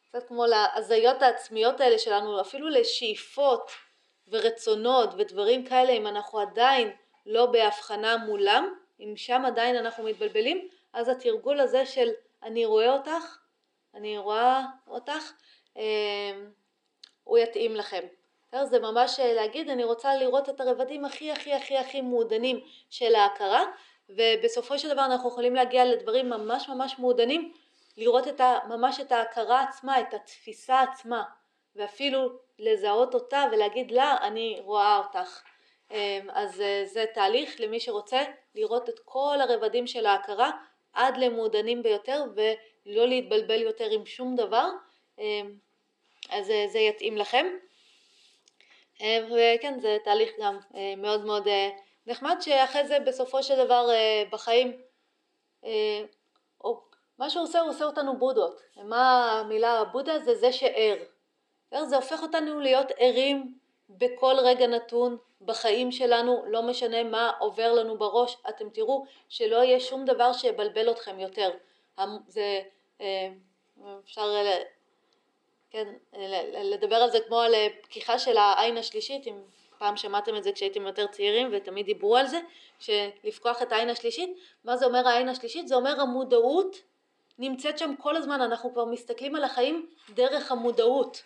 [0.10, 3.72] קצת כמו להזיות העצמיות האלה שלנו, אפילו לשאיפות
[4.28, 6.92] ורצונות ודברים כאלה, אם אנחנו עדיין
[7.28, 12.10] לא בהבחנה מולם, אם שם עדיין אנחנו מתבלבלים, אז התרגול הזה של
[12.44, 13.38] אני רואה אותך,
[13.96, 15.32] אני רואה אותך,
[15.78, 15.84] אה,
[17.24, 18.02] הוא יתאים לכם.
[18.64, 22.60] זה ממש אה, להגיד אני רוצה לראות את הרבדים הכי הכי הכי הכי מעודנים
[22.90, 23.64] של ההכרה
[24.10, 27.54] ובסופו של דבר אנחנו יכולים להגיע לדברים ממש ממש מעודנים,
[27.98, 31.24] לראות את ה, ממש את ההכרה עצמה, את התפיסה עצמה
[31.76, 35.42] ואפילו לזהות אותה ולהגיד לה אני רואה אותך.
[35.92, 38.24] אה, אז זה תהליך למי שרוצה
[38.56, 40.52] לראות את כל הרבדים של ההכרה
[40.94, 44.70] עד למעודנים ביותר ולא להתבלבל יותר עם שום דבר,
[45.20, 45.58] אמ,
[46.30, 47.46] אז אה, זה יתאים לכם.
[49.02, 51.70] אמ, וכן, זה תהליך גם אה, מאוד מאוד אה,
[52.08, 53.90] נחמד, שאחרי זה בסופו של דבר
[54.32, 54.82] בחיים,
[57.20, 58.62] מה שהוא עושה, הוא עושה אותנו בודות.
[58.76, 60.20] מה המילה בודה?
[60.20, 60.98] זה זה שער.
[61.84, 63.58] זה הופך אותנו להיות ערים
[63.90, 69.80] בכל רגע נתון בחיים שלנו, לא משנה מה עובר לנו בראש, אתם תראו שלא יהיה
[69.80, 71.52] שום דבר שיבלבל אתכם יותר.
[72.28, 72.62] זה,
[73.02, 73.30] אה,
[74.04, 74.36] אפשר
[75.72, 75.94] כן,
[76.64, 79.42] לדבר על זה כמו על אה, פתיחה של העין השלישית, אם
[79.78, 82.40] פעם שמעתם את זה כשהייתם יותר צעירים ותמיד דיברו על זה,
[82.80, 85.68] שלפקוח את העין השלישית, מה זה אומר העין השלישית?
[85.68, 86.82] זה אומר המודעות
[87.40, 91.24] נמצאת שם כל הזמן, אנחנו כבר מסתכלים על החיים דרך המודעות.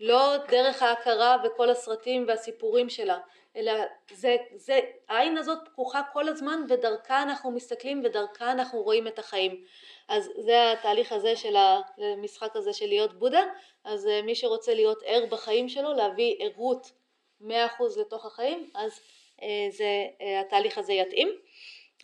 [0.00, 3.18] לא דרך ההכרה וכל הסרטים והסיפורים שלה,
[3.56, 3.72] אלא
[4.12, 9.64] זה, זה, העין הזאת פקוחה כל הזמן ודרכה אנחנו מסתכלים ודרכה אנחנו רואים את החיים.
[10.08, 11.56] אז זה התהליך הזה של
[11.98, 13.44] המשחק הזה של להיות בודה,
[13.84, 16.92] אז אה, מי שרוצה להיות ער בחיים שלו, להביא ערות
[17.42, 17.44] 100%
[18.00, 19.00] לתוך החיים, אז
[19.42, 21.28] אה, זה, אה, התהליך הזה יתאים.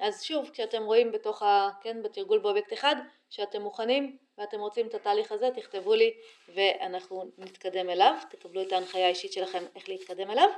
[0.00, 1.70] אז שוב, כשאתם רואים בתוך ה...
[1.80, 2.96] כן, בתרגול באובייקט אחד,
[3.30, 6.14] שאתם מוכנים ואתם רוצים את התהליך הזה, תכתבו לי
[6.48, 10.48] ואנחנו נתקדם אליו, תקבלו את ההנחיה האישית שלכם איך להתקדם אליו.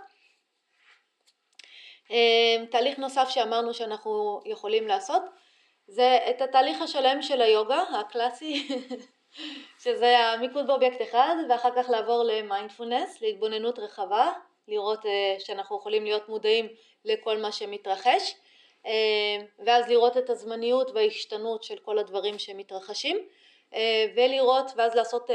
[2.70, 5.22] תהליך נוסף שאמרנו שאנחנו יכולים לעשות
[5.86, 8.68] זה את התהליך השלם של היוגה הקלאסי
[9.82, 14.32] שזה המיקוד באובייקט אחד ואחר כך לעבור למיינדפולנס, להתבוננות רחבה,
[14.68, 15.04] לראות
[15.38, 16.68] שאנחנו יכולים להיות מודעים
[17.04, 18.34] לכל מה שמתרחש
[19.58, 23.28] ואז לראות את הזמניות וההשתנות של כל הדברים שמתרחשים
[24.16, 25.30] ולראות ואז לעשות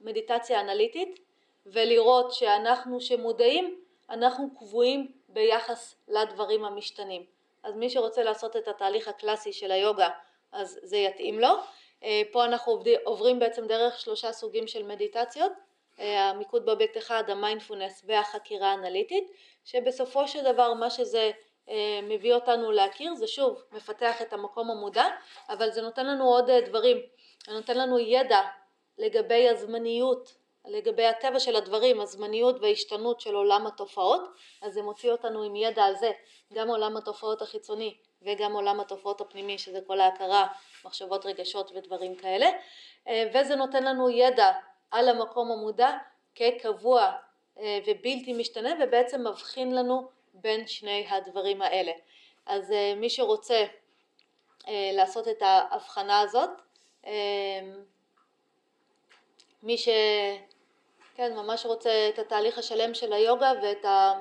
[0.00, 1.20] מדיטציה אנליטית
[1.66, 3.80] ולראות שאנחנו שמודעים
[4.10, 7.24] אנחנו קבועים ביחס לדברים המשתנים.
[7.62, 10.08] אז מי שרוצה לעשות את התהליך הקלאסי של היוגה
[10.52, 11.48] אז זה יתאים לו.
[12.32, 15.52] פה אנחנו עוברים בעצם דרך שלושה סוגים של מדיטציות,
[15.98, 19.30] המיקוד באובייקט אחד, המיינדפולנס והחקירה האנליטית,
[19.64, 21.30] שבסופו של דבר מה שזה
[22.02, 25.04] מביא אותנו להכיר זה שוב מפתח את המקום המודע,
[25.48, 26.96] אבל זה נותן לנו עוד דברים,
[27.46, 28.40] זה נותן לנו ידע
[28.98, 30.34] לגבי הזמניות
[30.66, 34.22] לגבי הטבע של הדברים, הזמניות וההשתנות של עולם התופעות,
[34.62, 36.10] אז זה מוציא אותנו עם ידע על זה,
[36.52, 40.46] גם עולם התופעות החיצוני וגם עולם התופעות הפנימי, שזה כל ההכרה,
[40.84, 42.46] מחשבות, רגשות ודברים כאלה,
[43.34, 44.52] וזה נותן לנו ידע
[44.90, 45.90] על המקום המודע
[46.34, 47.12] כקבוע
[47.56, 51.92] ובלתי משתנה, ובעצם מבחין לנו בין שני הדברים האלה.
[52.46, 53.64] אז מי שרוצה
[54.68, 56.50] לעשות את ההבחנה הזאת,
[59.62, 59.88] מי ש...
[61.16, 64.12] כן, ממש רוצה את התהליך השלם של היוגה ואת ה...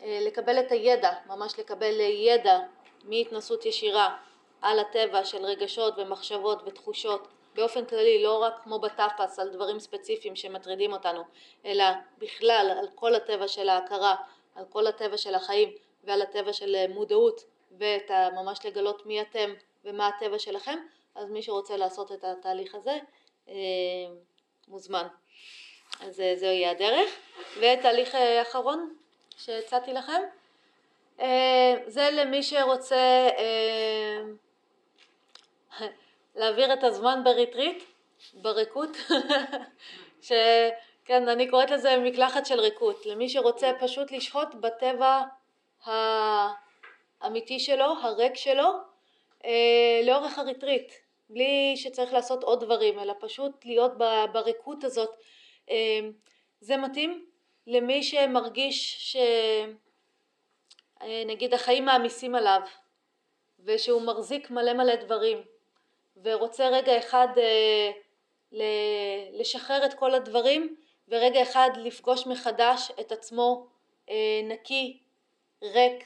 [0.00, 2.58] לקבל את הידע, ממש לקבל ידע
[3.04, 4.16] מהתנסות ישירה
[4.62, 10.36] על הטבע של רגשות ומחשבות ותחושות באופן כללי, לא רק כמו בטפס על דברים ספציפיים
[10.36, 11.22] שמטרידים אותנו,
[11.64, 11.84] אלא
[12.18, 14.16] בכלל על כל הטבע של ההכרה,
[14.54, 15.72] על כל הטבע של החיים
[16.04, 17.40] ועל הטבע של מודעות
[17.78, 20.78] ואת ממש לגלות מי אתם ומה הטבע שלכם,
[21.14, 22.98] אז מי שרוצה לעשות את התהליך הזה
[24.68, 25.06] מוזמן.
[26.00, 27.10] אז זו יהיה הדרך.
[27.56, 28.94] ותהליך אחרון
[29.36, 30.22] שהצעתי לכם,
[31.86, 33.28] זה למי שרוצה
[36.36, 37.82] להעביר את הזמן בריטריט,
[38.34, 38.96] בריקות,
[41.10, 45.22] שכן, אני קוראת לזה מקלחת של ריקות, למי שרוצה פשוט לשהות בטבע
[45.84, 48.70] האמיתי שלו, הריק שלו,
[50.04, 50.92] לאורך הריטריט,
[51.30, 53.92] בלי שצריך לעשות עוד דברים, אלא פשוט להיות
[54.32, 55.10] בריקות הזאת.
[55.68, 56.12] אמ,
[56.60, 57.26] זה מתאים
[57.66, 59.14] למי שמרגיש
[61.00, 62.60] שנגיד החיים מעמיסים עליו
[63.64, 65.42] ושהוא מחזיק מלא מלא דברים
[66.22, 67.90] ורוצה רגע אחד אה,
[69.32, 70.76] לשחרר את כל הדברים
[71.10, 73.66] ורגע אחד לפגוש מחדש את עצמו
[74.10, 74.98] אה, נקי,
[75.62, 76.04] ריק,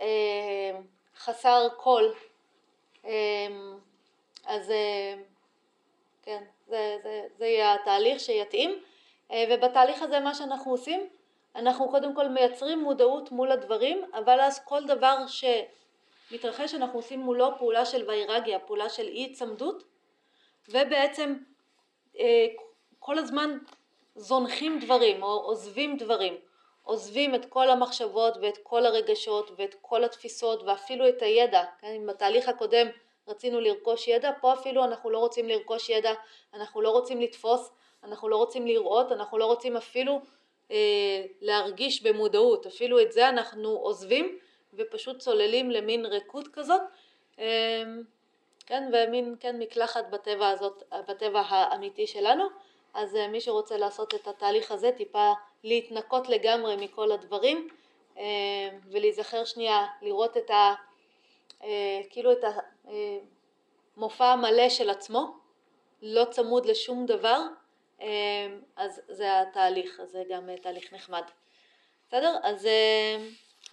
[0.00, 0.78] אה,
[1.16, 2.14] חסר קול.
[3.04, 3.78] אמ,
[4.46, 4.72] אז
[6.22, 8.82] כן, זה, זה, זה יהיה התהליך שיתאים
[9.30, 11.08] אה, ובתהליך הזה מה שאנחנו עושים
[11.56, 17.58] אנחנו קודם כל מייצרים מודעות מול הדברים אבל אז כל דבר שמתרחש אנחנו עושים מולו
[17.58, 19.84] פעולה של ויירגיה, פעולה של אי צמדות
[20.68, 21.34] ובעצם
[22.18, 22.46] אה,
[22.98, 23.58] כל הזמן
[24.16, 26.34] זונחים דברים או עוזבים דברים,
[26.82, 32.48] עוזבים את כל המחשבות ואת כל הרגשות ואת כל התפיסות ואפילו את הידע, כן, בתהליך
[32.48, 32.86] הקודם
[33.28, 36.12] רצינו לרכוש ידע, פה אפילו אנחנו לא רוצים לרכוש ידע,
[36.54, 37.70] אנחנו לא רוצים לתפוס,
[38.04, 40.20] אנחנו לא רוצים לראות, אנחנו לא רוצים אפילו
[40.70, 44.38] אה, להרגיש במודעות, אפילו את זה אנחנו עוזבים
[44.74, 46.80] ופשוט צוללים למין ריקות כזאת,
[47.38, 47.82] אה,
[48.66, 52.44] כן, ומין כן מקלחת בטבע הזאת, בטבע האמיתי שלנו,
[52.94, 55.32] אז אה, מי שרוצה לעשות את התהליך הזה טיפה
[55.64, 57.68] להתנקות לגמרי מכל הדברים
[58.18, 58.24] אה,
[58.90, 60.74] ולהיזכר שנייה, לראות את ה...
[61.62, 62.44] אה, כאילו את
[63.96, 65.36] המופע המלא של עצמו,
[66.02, 67.40] לא צמוד לשום דבר,
[68.76, 71.22] אז זה התהליך, אז זה גם תהליך נחמד.
[72.08, 72.36] בסדר?
[72.42, 72.68] אז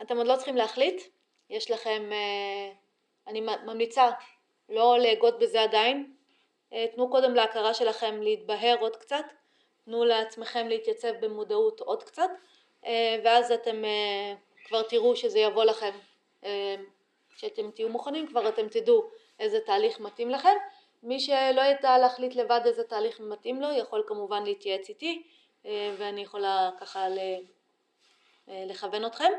[0.02, 1.02] אתם עוד לא צריכים להחליט,
[1.50, 2.10] יש לכם,
[3.28, 4.10] אני ממליצה
[4.70, 6.14] לא להגות בזה עדיין,
[6.96, 9.26] תנו קודם להכרה שלכם להתבהר עוד קצת,
[9.86, 12.30] תנו לעצמכם להתייצב במודעות עוד קצת,
[13.24, 13.84] ואז אתם
[14.66, 15.92] כבר תראו שזה יבוא לכם
[17.36, 19.10] כשאתם תהיו מוכנים כבר אתם תדעו
[19.40, 20.58] איזה תהליך מתאים לכם.
[21.04, 25.24] מי שלא ידע להחליט לבד איזה תהליך מתאים לו יכול כמובן להתייעץ איתי
[25.66, 27.38] אה, ואני יכולה ככה אה,
[28.48, 29.32] לכוון אתכם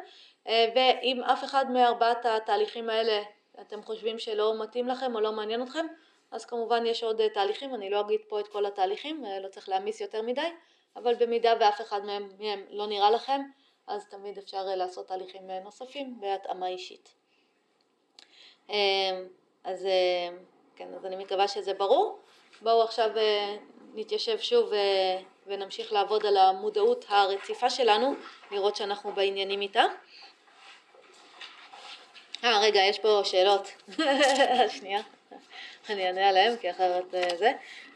[0.47, 3.23] אה, ואם אף אחד מארבעת התהליכים האלה
[3.61, 5.87] אתם חושבים שלא מתאים לכם או לא מעניין אתכם
[6.33, 10.01] אז כמובן יש עוד תהליכים, אני לא אגיד פה את כל התהליכים, לא צריך להעמיס
[10.01, 10.51] יותר מדי
[10.97, 13.41] אבל במידה ואף אחד מהם, מהם לא נראה לכם
[13.87, 17.15] אז תמיד אפשר לעשות תהליכים נוספים בהתאמה אישית.
[18.69, 18.75] אמ,
[19.65, 20.37] אז אה,
[20.77, 22.19] כן, אז אני מקווה שזה ברור.
[22.63, 23.57] בואו עכשיו אה,
[23.95, 28.15] נתיישב שוב אה, ונמשיך לעבוד על המודעות הרציפה שלנו,
[28.51, 29.85] לראות שאנחנו בעניינים איתה.
[32.45, 33.69] אה, רגע, יש פה שאלות.
[34.79, 35.01] שנייה.
[35.91, 37.53] אני אענה עליהן, כי אחרת אה, זה.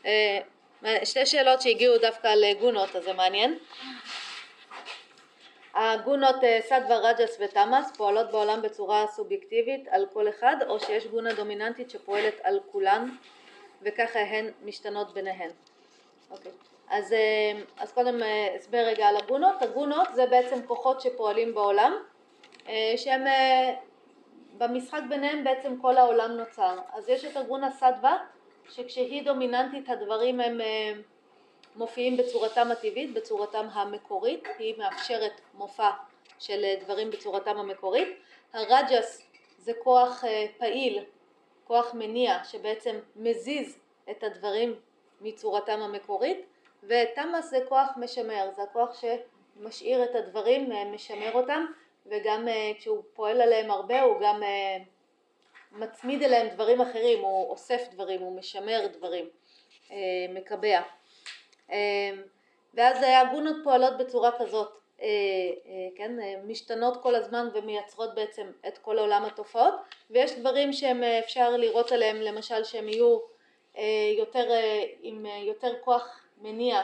[0.07, 0.41] אה,
[1.05, 3.59] שתי שאלות שהגיעו דווקא לגונות, אז זה מעניין.
[5.75, 11.33] הגונות אה, סדווה, רג'ס ותמאס פועלות בעולם בצורה סובייקטיבית על כל אחד, או שיש גונה
[11.33, 13.09] דומיננטית שפועלת על כולן,
[13.83, 15.51] וככה הן משתנות ביניהן.
[16.31, 16.53] אוקיי.
[16.91, 17.15] אז,
[17.79, 18.21] אז קודם
[18.57, 19.63] הסבר רגע על הגונות.
[19.63, 21.97] הגונות זה בעצם כוחות שפועלים בעולם,
[22.97, 23.25] שהם
[24.59, 26.79] במשחק ביניהם בעצם כל העולם נוצר.
[26.93, 28.19] אז יש את ארגון הסדווה,
[28.71, 30.93] שכשהיא דומיננטית הדברים הם אה,
[31.77, 35.91] מופיעים בצורתם הטבעית, בצורתם המקורית, היא מאפשרת מופע
[36.39, 38.09] של אה, דברים בצורתם המקורית.
[38.53, 39.23] הרג'ס
[39.59, 41.05] זה כוח אה, פעיל,
[41.65, 43.79] כוח מניע, שבעצם מזיז
[44.11, 44.75] את הדברים
[45.21, 46.47] מצורתם המקורית,
[46.83, 51.67] ותמאס זה כוח משמר, זה הכוח שמשאיר את הדברים, משמר אותם,
[52.11, 54.77] וגם אה, כשהוא פועל עליהם הרבה הוא גם אה,
[55.73, 59.29] מצמיד אליהם דברים אחרים, הוא אוסף דברים, הוא משמר דברים,
[59.91, 59.97] אה,
[60.31, 60.81] מקבע.
[62.75, 64.69] ואז הגונות פועלות בצורה כזאת,
[65.97, 66.13] כן,
[66.45, 69.75] משתנות כל הזמן ומייצרות בעצם את כל עולם התופעות
[70.11, 73.19] ויש דברים שהם אפשר לראות עליהם למשל שהם יהיו
[74.19, 74.49] יותר,
[75.03, 76.83] עם יותר כוח מניע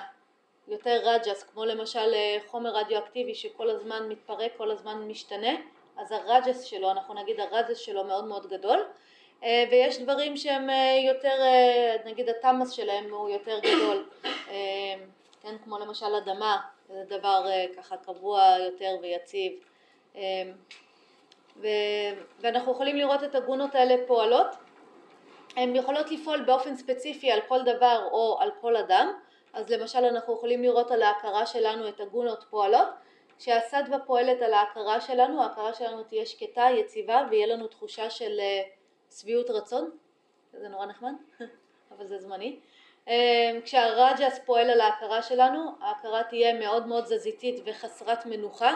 [0.69, 5.53] יותר רג'ס, כמו למשל אה, חומר רדיואקטיבי שכל הזמן מתפרק, כל הזמן משתנה,
[5.97, 8.85] אז הרג'ס שלו, אנחנו נגיד הרג'ס שלו מאוד מאוד גדול,
[9.43, 11.43] אה, ויש דברים שהם אה, יותר,
[12.05, 14.09] נגיד התמאס שלהם הוא יותר גדול,
[15.43, 17.47] כן, כמו למשל אדמה, זה דבר
[17.77, 19.53] ככה קבוע יותר ויציב,
[22.41, 24.47] ואנחנו יכולים לראות את הגונות האלה פועלות,
[25.57, 29.13] הן יכולות לפעול באופן ספציפי על כל דבר או על כל אדם,
[29.53, 32.89] אז למשל אנחנו יכולים לראות על ההכרה שלנו את הגונות פועלות,
[33.39, 38.63] כשהסדווה פועלת על ההכרה שלנו, ההכרה שלנו תהיה שקטה, יציבה, ויהיה לנו תחושה של אה,
[39.19, 39.91] שביעות רצון,
[40.53, 41.13] זה נורא נחמד,
[41.97, 42.59] אבל זה זמני.
[43.09, 48.75] אה, כשהרג'ס פועל על ההכרה שלנו, ההכרה תהיה מאוד מאוד זזיתית וחסרת מנוחה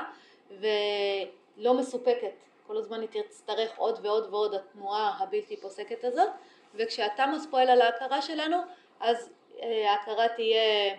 [0.51, 2.33] ולא מסופקת,
[2.67, 6.29] כל הזמן היא תצטרך עוד ועוד ועוד התנועה הבלתי פוסקת הזאת,
[6.75, 8.57] וכשהתמאס פועל על ההכרה שלנו,
[9.01, 9.31] אז
[9.63, 10.95] ההכרה תהיה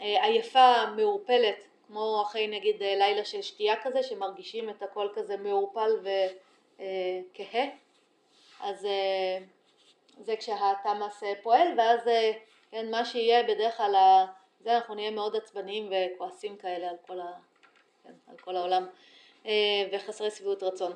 [0.00, 5.36] אה, עייפה, מעורפלת, כמו אחרי נגיד אה, לילה של שתייה כזה, שמרגישים את הכל כזה
[5.36, 5.90] מעורפל
[6.74, 7.64] וכהה,
[8.60, 8.86] אז
[10.20, 12.00] זה כשהתמאס פועל, ואז
[12.70, 14.24] כן, מה שיהיה בדרך כלל,
[14.60, 17.32] זה אנחנו נהיה מאוד עצבניים וכועסים כאלה על כל, ה,
[18.04, 18.86] כן, על כל העולם
[19.92, 20.92] וחסרי שביעות רצון.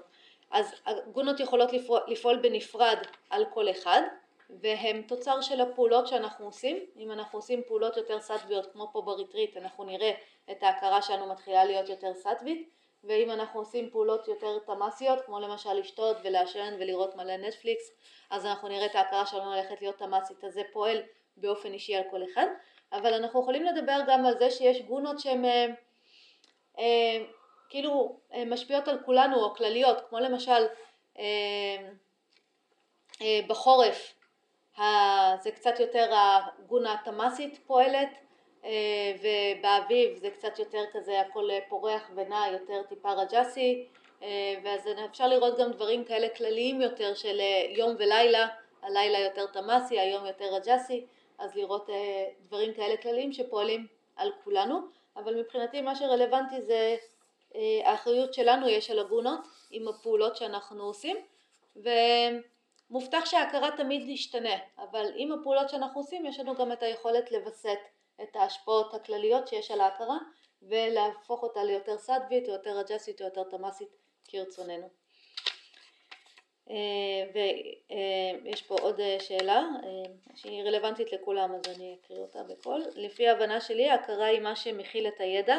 [0.50, 1.70] אז הגונות יכולות
[2.08, 2.98] לפעול בנפרד
[3.30, 4.02] על כל אחד,
[4.60, 6.86] והם תוצר של הפעולות שאנחנו עושים.
[6.96, 10.10] אם אנחנו עושים פעולות יותר סטוויות כמו פה בריטריט אנחנו נראה
[10.50, 12.70] את ההכרה שלנו מתחילה להיות יותר סטווית
[13.04, 17.90] ואם אנחנו עושים פעולות יותר תמ"סיות כמו למשל לשתות ולעשן ולראות מלא נטפליקס
[18.30, 21.02] אז אנחנו נראה את ההכרה שלנו הולכת להיות תמ"סית אז זה פועל
[21.36, 22.46] באופן אישי על כל אחד.
[22.92, 25.66] אבל אנחנו יכולים לדבר גם על זה שיש גונות שהן אה,
[26.78, 27.24] אה,
[27.68, 30.66] כאילו אה, משפיעות על כולנו או כלליות כמו למשל
[31.18, 31.24] אה,
[33.22, 34.14] אה, בחורף
[35.42, 38.08] זה קצת יותר הגונה התמ"סית פועלת
[38.64, 43.86] אה, ובאביב זה קצת יותר כזה הכל פורח ונע יותר טיפה רג'סי
[44.22, 48.48] אה, ואז אפשר לראות גם דברים כאלה כלליים יותר של אה, יום ולילה,
[48.82, 51.06] הלילה יותר תמ"סי, היום יותר רג'סי,
[51.38, 51.88] אז לראות
[52.46, 54.80] דברים כאלה כלליים שפועלים על כולנו,
[55.16, 56.96] אבל מבחינתי מה שרלוונטי זה
[57.84, 61.16] האחריות שלנו יש על הגונות עם הפעולות שאנחנו עושים
[61.76, 61.88] ו...
[62.92, 67.78] מובטח שההכרה תמיד תשתנה, אבל עם הפעולות שאנחנו עושים יש לנו גם את היכולת לווסת
[68.22, 70.18] את ההשפעות הכלליות שיש על ההכרה
[70.62, 73.88] ולהפוך אותה ליותר סדווית או יותר רג'סית או יותר תמ"סית
[74.24, 74.88] כרצוננו.
[76.70, 76.76] אה,
[78.44, 82.82] ויש פה עוד אה, שאלה אה, שהיא רלוונטית לכולם אז אני אקריא אותה בקול.
[82.94, 85.56] לפי ההבנה שלי ההכרה היא מה שמכיל את הידע,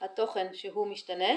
[0.00, 1.34] התוכן שהוא משתנה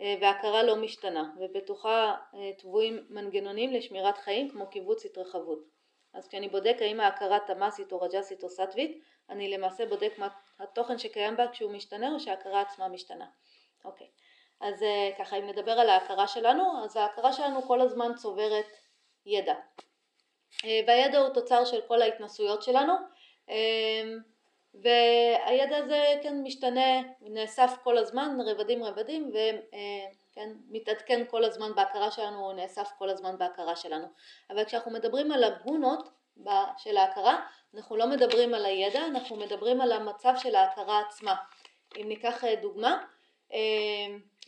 [0.00, 5.58] אה, והכרה לא משתנה ובתוכה אה, טבועים מנגנונים לשמירת חיים כמו קיבוץ התרחבות.
[6.14, 10.28] אז כשאני בודק האם ההכרה תמ"סית או רג'סית או סטווית אני למעשה בודק מה
[10.58, 13.26] התוכן שקיים בה כשהוא משתנה או שההכרה עצמה משתנה.
[13.84, 14.06] אוקיי,
[14.60, 18.66] אז אה, ככה אם נדבר על ההכרה שלנו אז ההכרה שלנו כל הזמן צוברת
[19.26, 19.54] ידע
[20.86, 22.92] והידע הוא תוצר של כל ההתנסויות שלנו
[24.82, 32.44] והידע הזה כן משתנה, נאסף כל הזמן, רבדים רבדים וכן מתעדכן כל הזמן בהכרה שלנו,
[32.44, 34.06] הוא נאסף כל הזמן בהכרה שלנו.
[34.50, 36.08] אבל כשאנחנו מדברים על הגונות
[36.78, 41.34] של ההכרה, אנחנו לא מדברים על הידע, אנחנו מדברים על המצב של ההכרה עצמה.
[41.96, 43.04] אם ניקח דוגמה,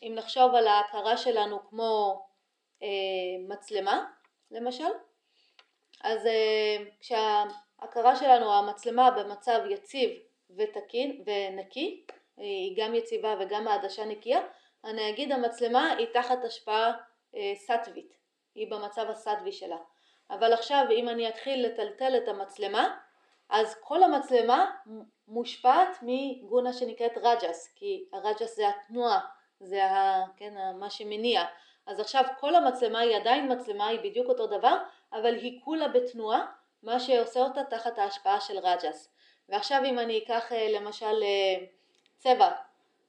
[0.03, 2.23] אם נחשוב על ההכרה שלנו כמו
[3.49, 4.07] מצלמה
[4.51, 4.91] למשל,
[6.05, 6.29] אז
[7.79, 10.11] כשההכרה שלנו, המצלמה במצב יציב
[10.57, 12.07] ותקין ונקי,
[12.37, 14.41] היא גם יציבה וגם העדשה נקייה,
[14.85, 16.93] אני אגיד המצלמה היא תחת השפעה
[17.55, 18.17] סטווית,
[18.55, 19.77] היא במצב הסטווי שלה.
[20.31, 22.99] אבל עכשיו אם אני אתחיל לטלטל את המצלמה,
[23.49, 24.71] אז כל המצלמה
[25.29, 29.21] מושפעת מגונה שנקראת רג'ס, כי הרג'ס זה התנועה,
[29.61, 31.45] זה ה, כן, מה שמניע.
[31.87, 34.77] אז עכשיו כל המצלמה היא עדיין מצלמה, היא בדיוק אותו דבר,
[35.13, 36.47] אבל היא כולה בתנועה,
[36.83, 39.13] מה שעושה אותה תחת ההשפעה של רג'ס.
[39.49, 41.25] ועכשיו אם אני אקח למשל
[42.19, 42.51] צבע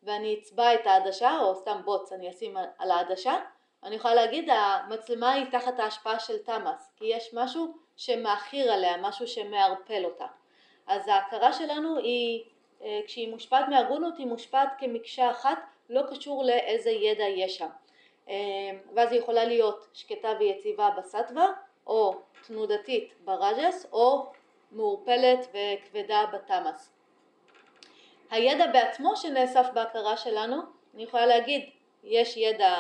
[0.03, 3.35] ואני אצבע את העדשה, או סתם בוץ אני אשים על העדשה,
[3.83, 9.27] אני יכולה להגיד המצלמה היא תחת ההשפעה של תמאס, כי יש משהו שמאכיר עליה, משהו
[9.27, 10.25] שמערפל אותה.
[10.87, 12.43] אז ההכרה שלנו היא,
[13.05, 17.69] כשהיא מושפעת מהגונות, היא מושפעת כמקשה אחת, לא קשור לאיזה ידע יש שם.
[18.95, 21.47] ואז היא יכולה להיות שקטה ויציבה בסטווה,
[21.87, 22.15] או
[22.47, 24.25] תנודתית ברג'ס, או
[24.71, 26.93] מעורפלת וכבדה בתמאס.
[28.31, 30.57] הידע בעצמו שנאסף בהכרה שלנו,
[30.95, 31.69] אני יכולה להגיד,
[32.03, 32.75] יש ידע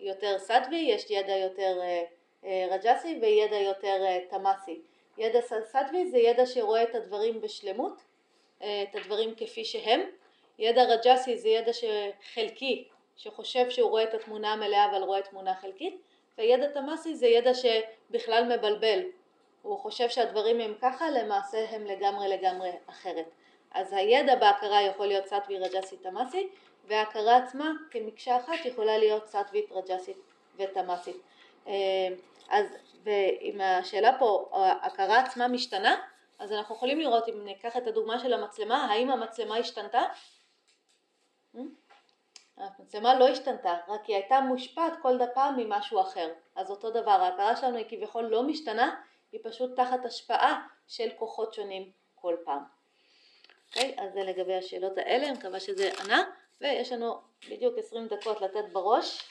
[0.00, 1.80] יותר סטווי, יש ידע יותר
[2.70, 3.96] רג'סי וידע יותר
[4.30, 4.80] תמאסי.
[5.18, 8.02] ידע סטווי זה ידע שרואה את הדברים בשלמות,
[8.58, 10.00] את הדברים כפי שהם.
[10.58, 11.72] ידע רג'סי זה ידע
[12.34, 16.02] חלקי, שחושב שהוא רואה את התמונה המלאה אבל רואה תמונה חלקית,
[16.38, 19.00] וידע תמאסי זה ידע שבכלל מבלבל,
[19.62, 23.26] הוא חושב שהדברים הם ככה, למעשה הם לגמרי לגמרי אחרת.
[23.70, 26.48] אז הידע בהכרה יכול להיות סטווי רג'סי תמאסי,
[26.84, 30.16] וההכרה עצמה כמקשה אחת יכולה להיות סטווית רג'סית
[30.56, 31.16] ותמאסית.
[32.50, 32.66] אז
[33.40, 35.96] אם השאלה פה, ההכרה עצמה משתנה,
[36.38, 40.02] אז אנחנו יכולים לראות, אם ניקח את הדוגמה של המצלמה, האם המצלמה השתנתה?
[42.56, 46.32] המצלמה לא השתנתה, רק היא הייתה מושפעת כל פעם ממשהו אחר.
[46.56, 49.00] אז אותו דבר, ההכרה שלנו היא כביכול לא משתנה,
[49.32, 52.62] היא פשוט תחת השפעה של כוחות שונים כל פעם.
[53.68, 53.96] אוקיי?
[53.98, 56.22] אז זה לגבי השאלות האלה, אני מקווה שזה ענה,
[56.60, 57.20] ויש לנו
[57.50, 59.22] בדיוק 20 דקות לתת בראש,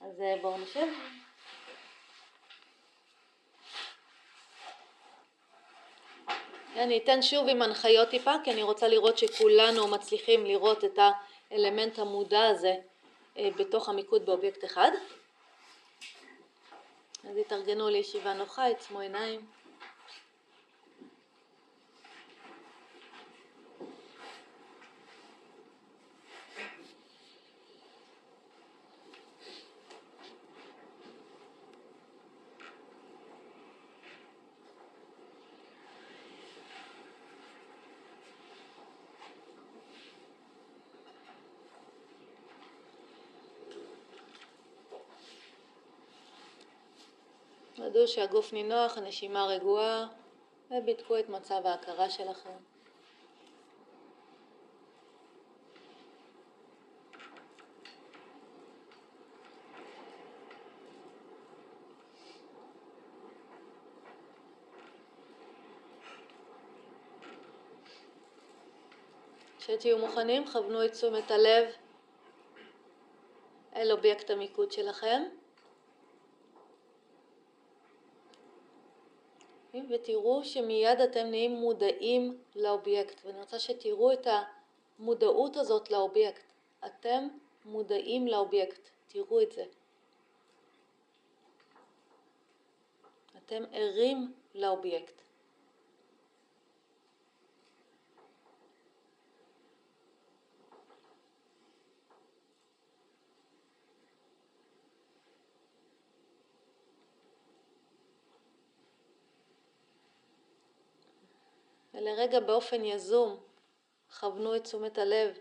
[0.00, 0.86] אז בואו נשב.
[6.76, 10.98] אני אתן שוב עם הנחיות טיפה, כי אני רוצה לראות שכולנו מצליחים לראות את
[11.50, 12.74] האלמנט המודע הזה
[13.40, 14.90] בתוך המיקוד באובייקט אחד.
[17.30, 19.46] אז התארגנו לישיבה נוחה, עצמו עיניים.
[48.04, 50.06] ודאו שהגוף נינוח, הנשימה רגועה,
[50.70, 52.50] ובדקו את מצב ההכרה שלכם.
[69.58, 71.68] כשתהיו מוכנים, כוונו את תשומת הלב
[73.76, 75.22] אל אובייקט המיקוד שלכם.
[79.88, 84.26] ותראו שמיד אתם נהיים מודעים לאובייקט, ואני רוצה שתראו את
[84.98, 86.44] המודעות הזאת לאובייקט.
[86.86, 87.28] אתם
[87.64, 89.64] מודעים לאובייקט, תראו את זה.
[93.36, 95.23] אתם ערים לאובייקט.
[112.04, 113.40] ולרגע באופן יזום
[114.20, 115.38] כוונו את תשומת הלב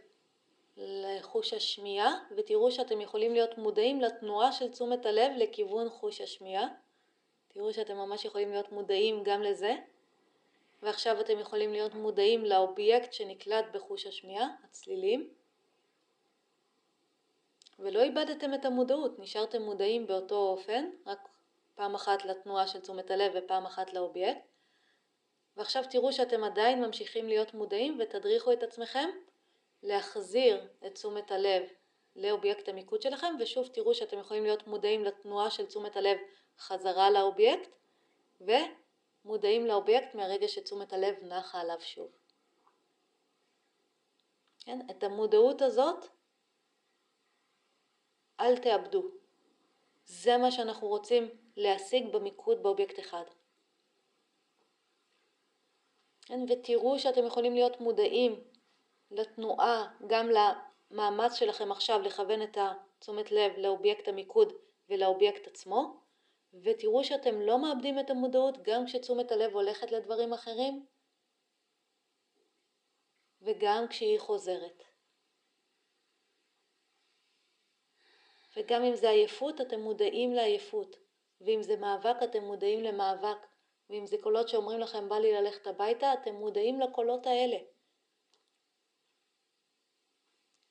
[0.78, 6.68] לחוש השמיעה ותראו שאתם יכולים להיות מודעים לתנועה של תשומת הלב לכיוון חוש השמיעה.
[7.48, 9.76] תראו שאתם ממש יכולים להיות מודעים גם לזה.
[10.82, 15.30] ועכשיו אתם יכולים להיות מודעים לאובייקט שנקלט בחוש השמיעה, הצלילים.
[17.80, 21.30] ולא איבדתם את המודעות, נשארתם מודעים באותו אופן, רק
[21.76, 24.53] פעם אחת לתנועה של תשומת הלב ופעם אחת לאובייקט.
[25.58, 29.10] ועכשיו תראו שאתם עדיין ממשיכים להיות מודעים ותדריכו את עצמכם
[29.84, 31.64] להחזיר את תשומת הלב
[32.16, 36.18] לאובייקט המיקוד שלכם ושוב תראו שאתם יכולים להיות מודעים לתנועה של תשומת הלב
[36.60, 37.70] חזרה לאובייקט
[38.42, 42.12] ומודעים לאובייקט מהרגע שתשומת הלב נחה עליו שוב.
[44.60, 44.80] כן?
[44.92, 46.06] את המודעות הזאת
[48.40, 49.12] אל תאבדו.
[50.06, 53.24] זה מה שאנחנו רוצים להשיג במיקוד באובייקט אחד.
[56.26, 58.44] כן, ותראו שאתם יכולים להיות מודעים
[59.12, 64.54] לתנועה, גם למאמץ שלכם עכשיו לכוון את התשומת לב לאובייקט המיקוד
[64.90, 66.04] ולאובייקט עצמו,
[66.54, 70.86] ותראו שאתם לא מאבדים את המודעות גם כשתשומת הלב הולכת לדברים אחרים
[73.42, 74.84] וגם כשהיא חוזרת.
[78.58, 80.96] וגם אם זה עייפות, אתם מודעים לעייפות,
[81.42, 83.38] ואם זה מאבק, אתם מודעים למאבק,
[83.90, 87.58] ואם זה קולות שאומרים לכם בא לי ללכת הביתה, אתם מודעים לקולות האלה.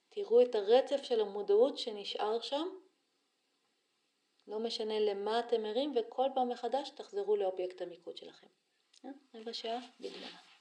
[0.09, 2.69] תראו את הרצף של המודעות שנשאר שם,
[4.47, 8.47] לא משנה למה אתם ערים, וכל פעם מחדש תחזרו לאובייקט המיקוד שלכם.
[9.05, 10.52] אה, רבע שעה בדמנה.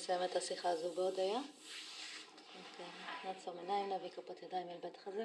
[0.00, 1.40] נסיים את השיחה הזו בהודיה.
[3.24, 5.24] נעצום עיניים, נביא כפות ידיים אל בית חזה.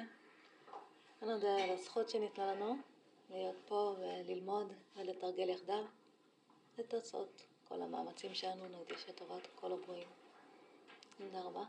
[1.22, 2.76] ונודה על הזכות שניתנה לנו
[3.30, 5.84] להיות פה וללמוד ולתרגל יחדיו
[6.80, 10.08] את תוצאות כל המאמצים שלנו נקדיש לטובת כל הברואים.
[11.18, 11.64] תודה רבה.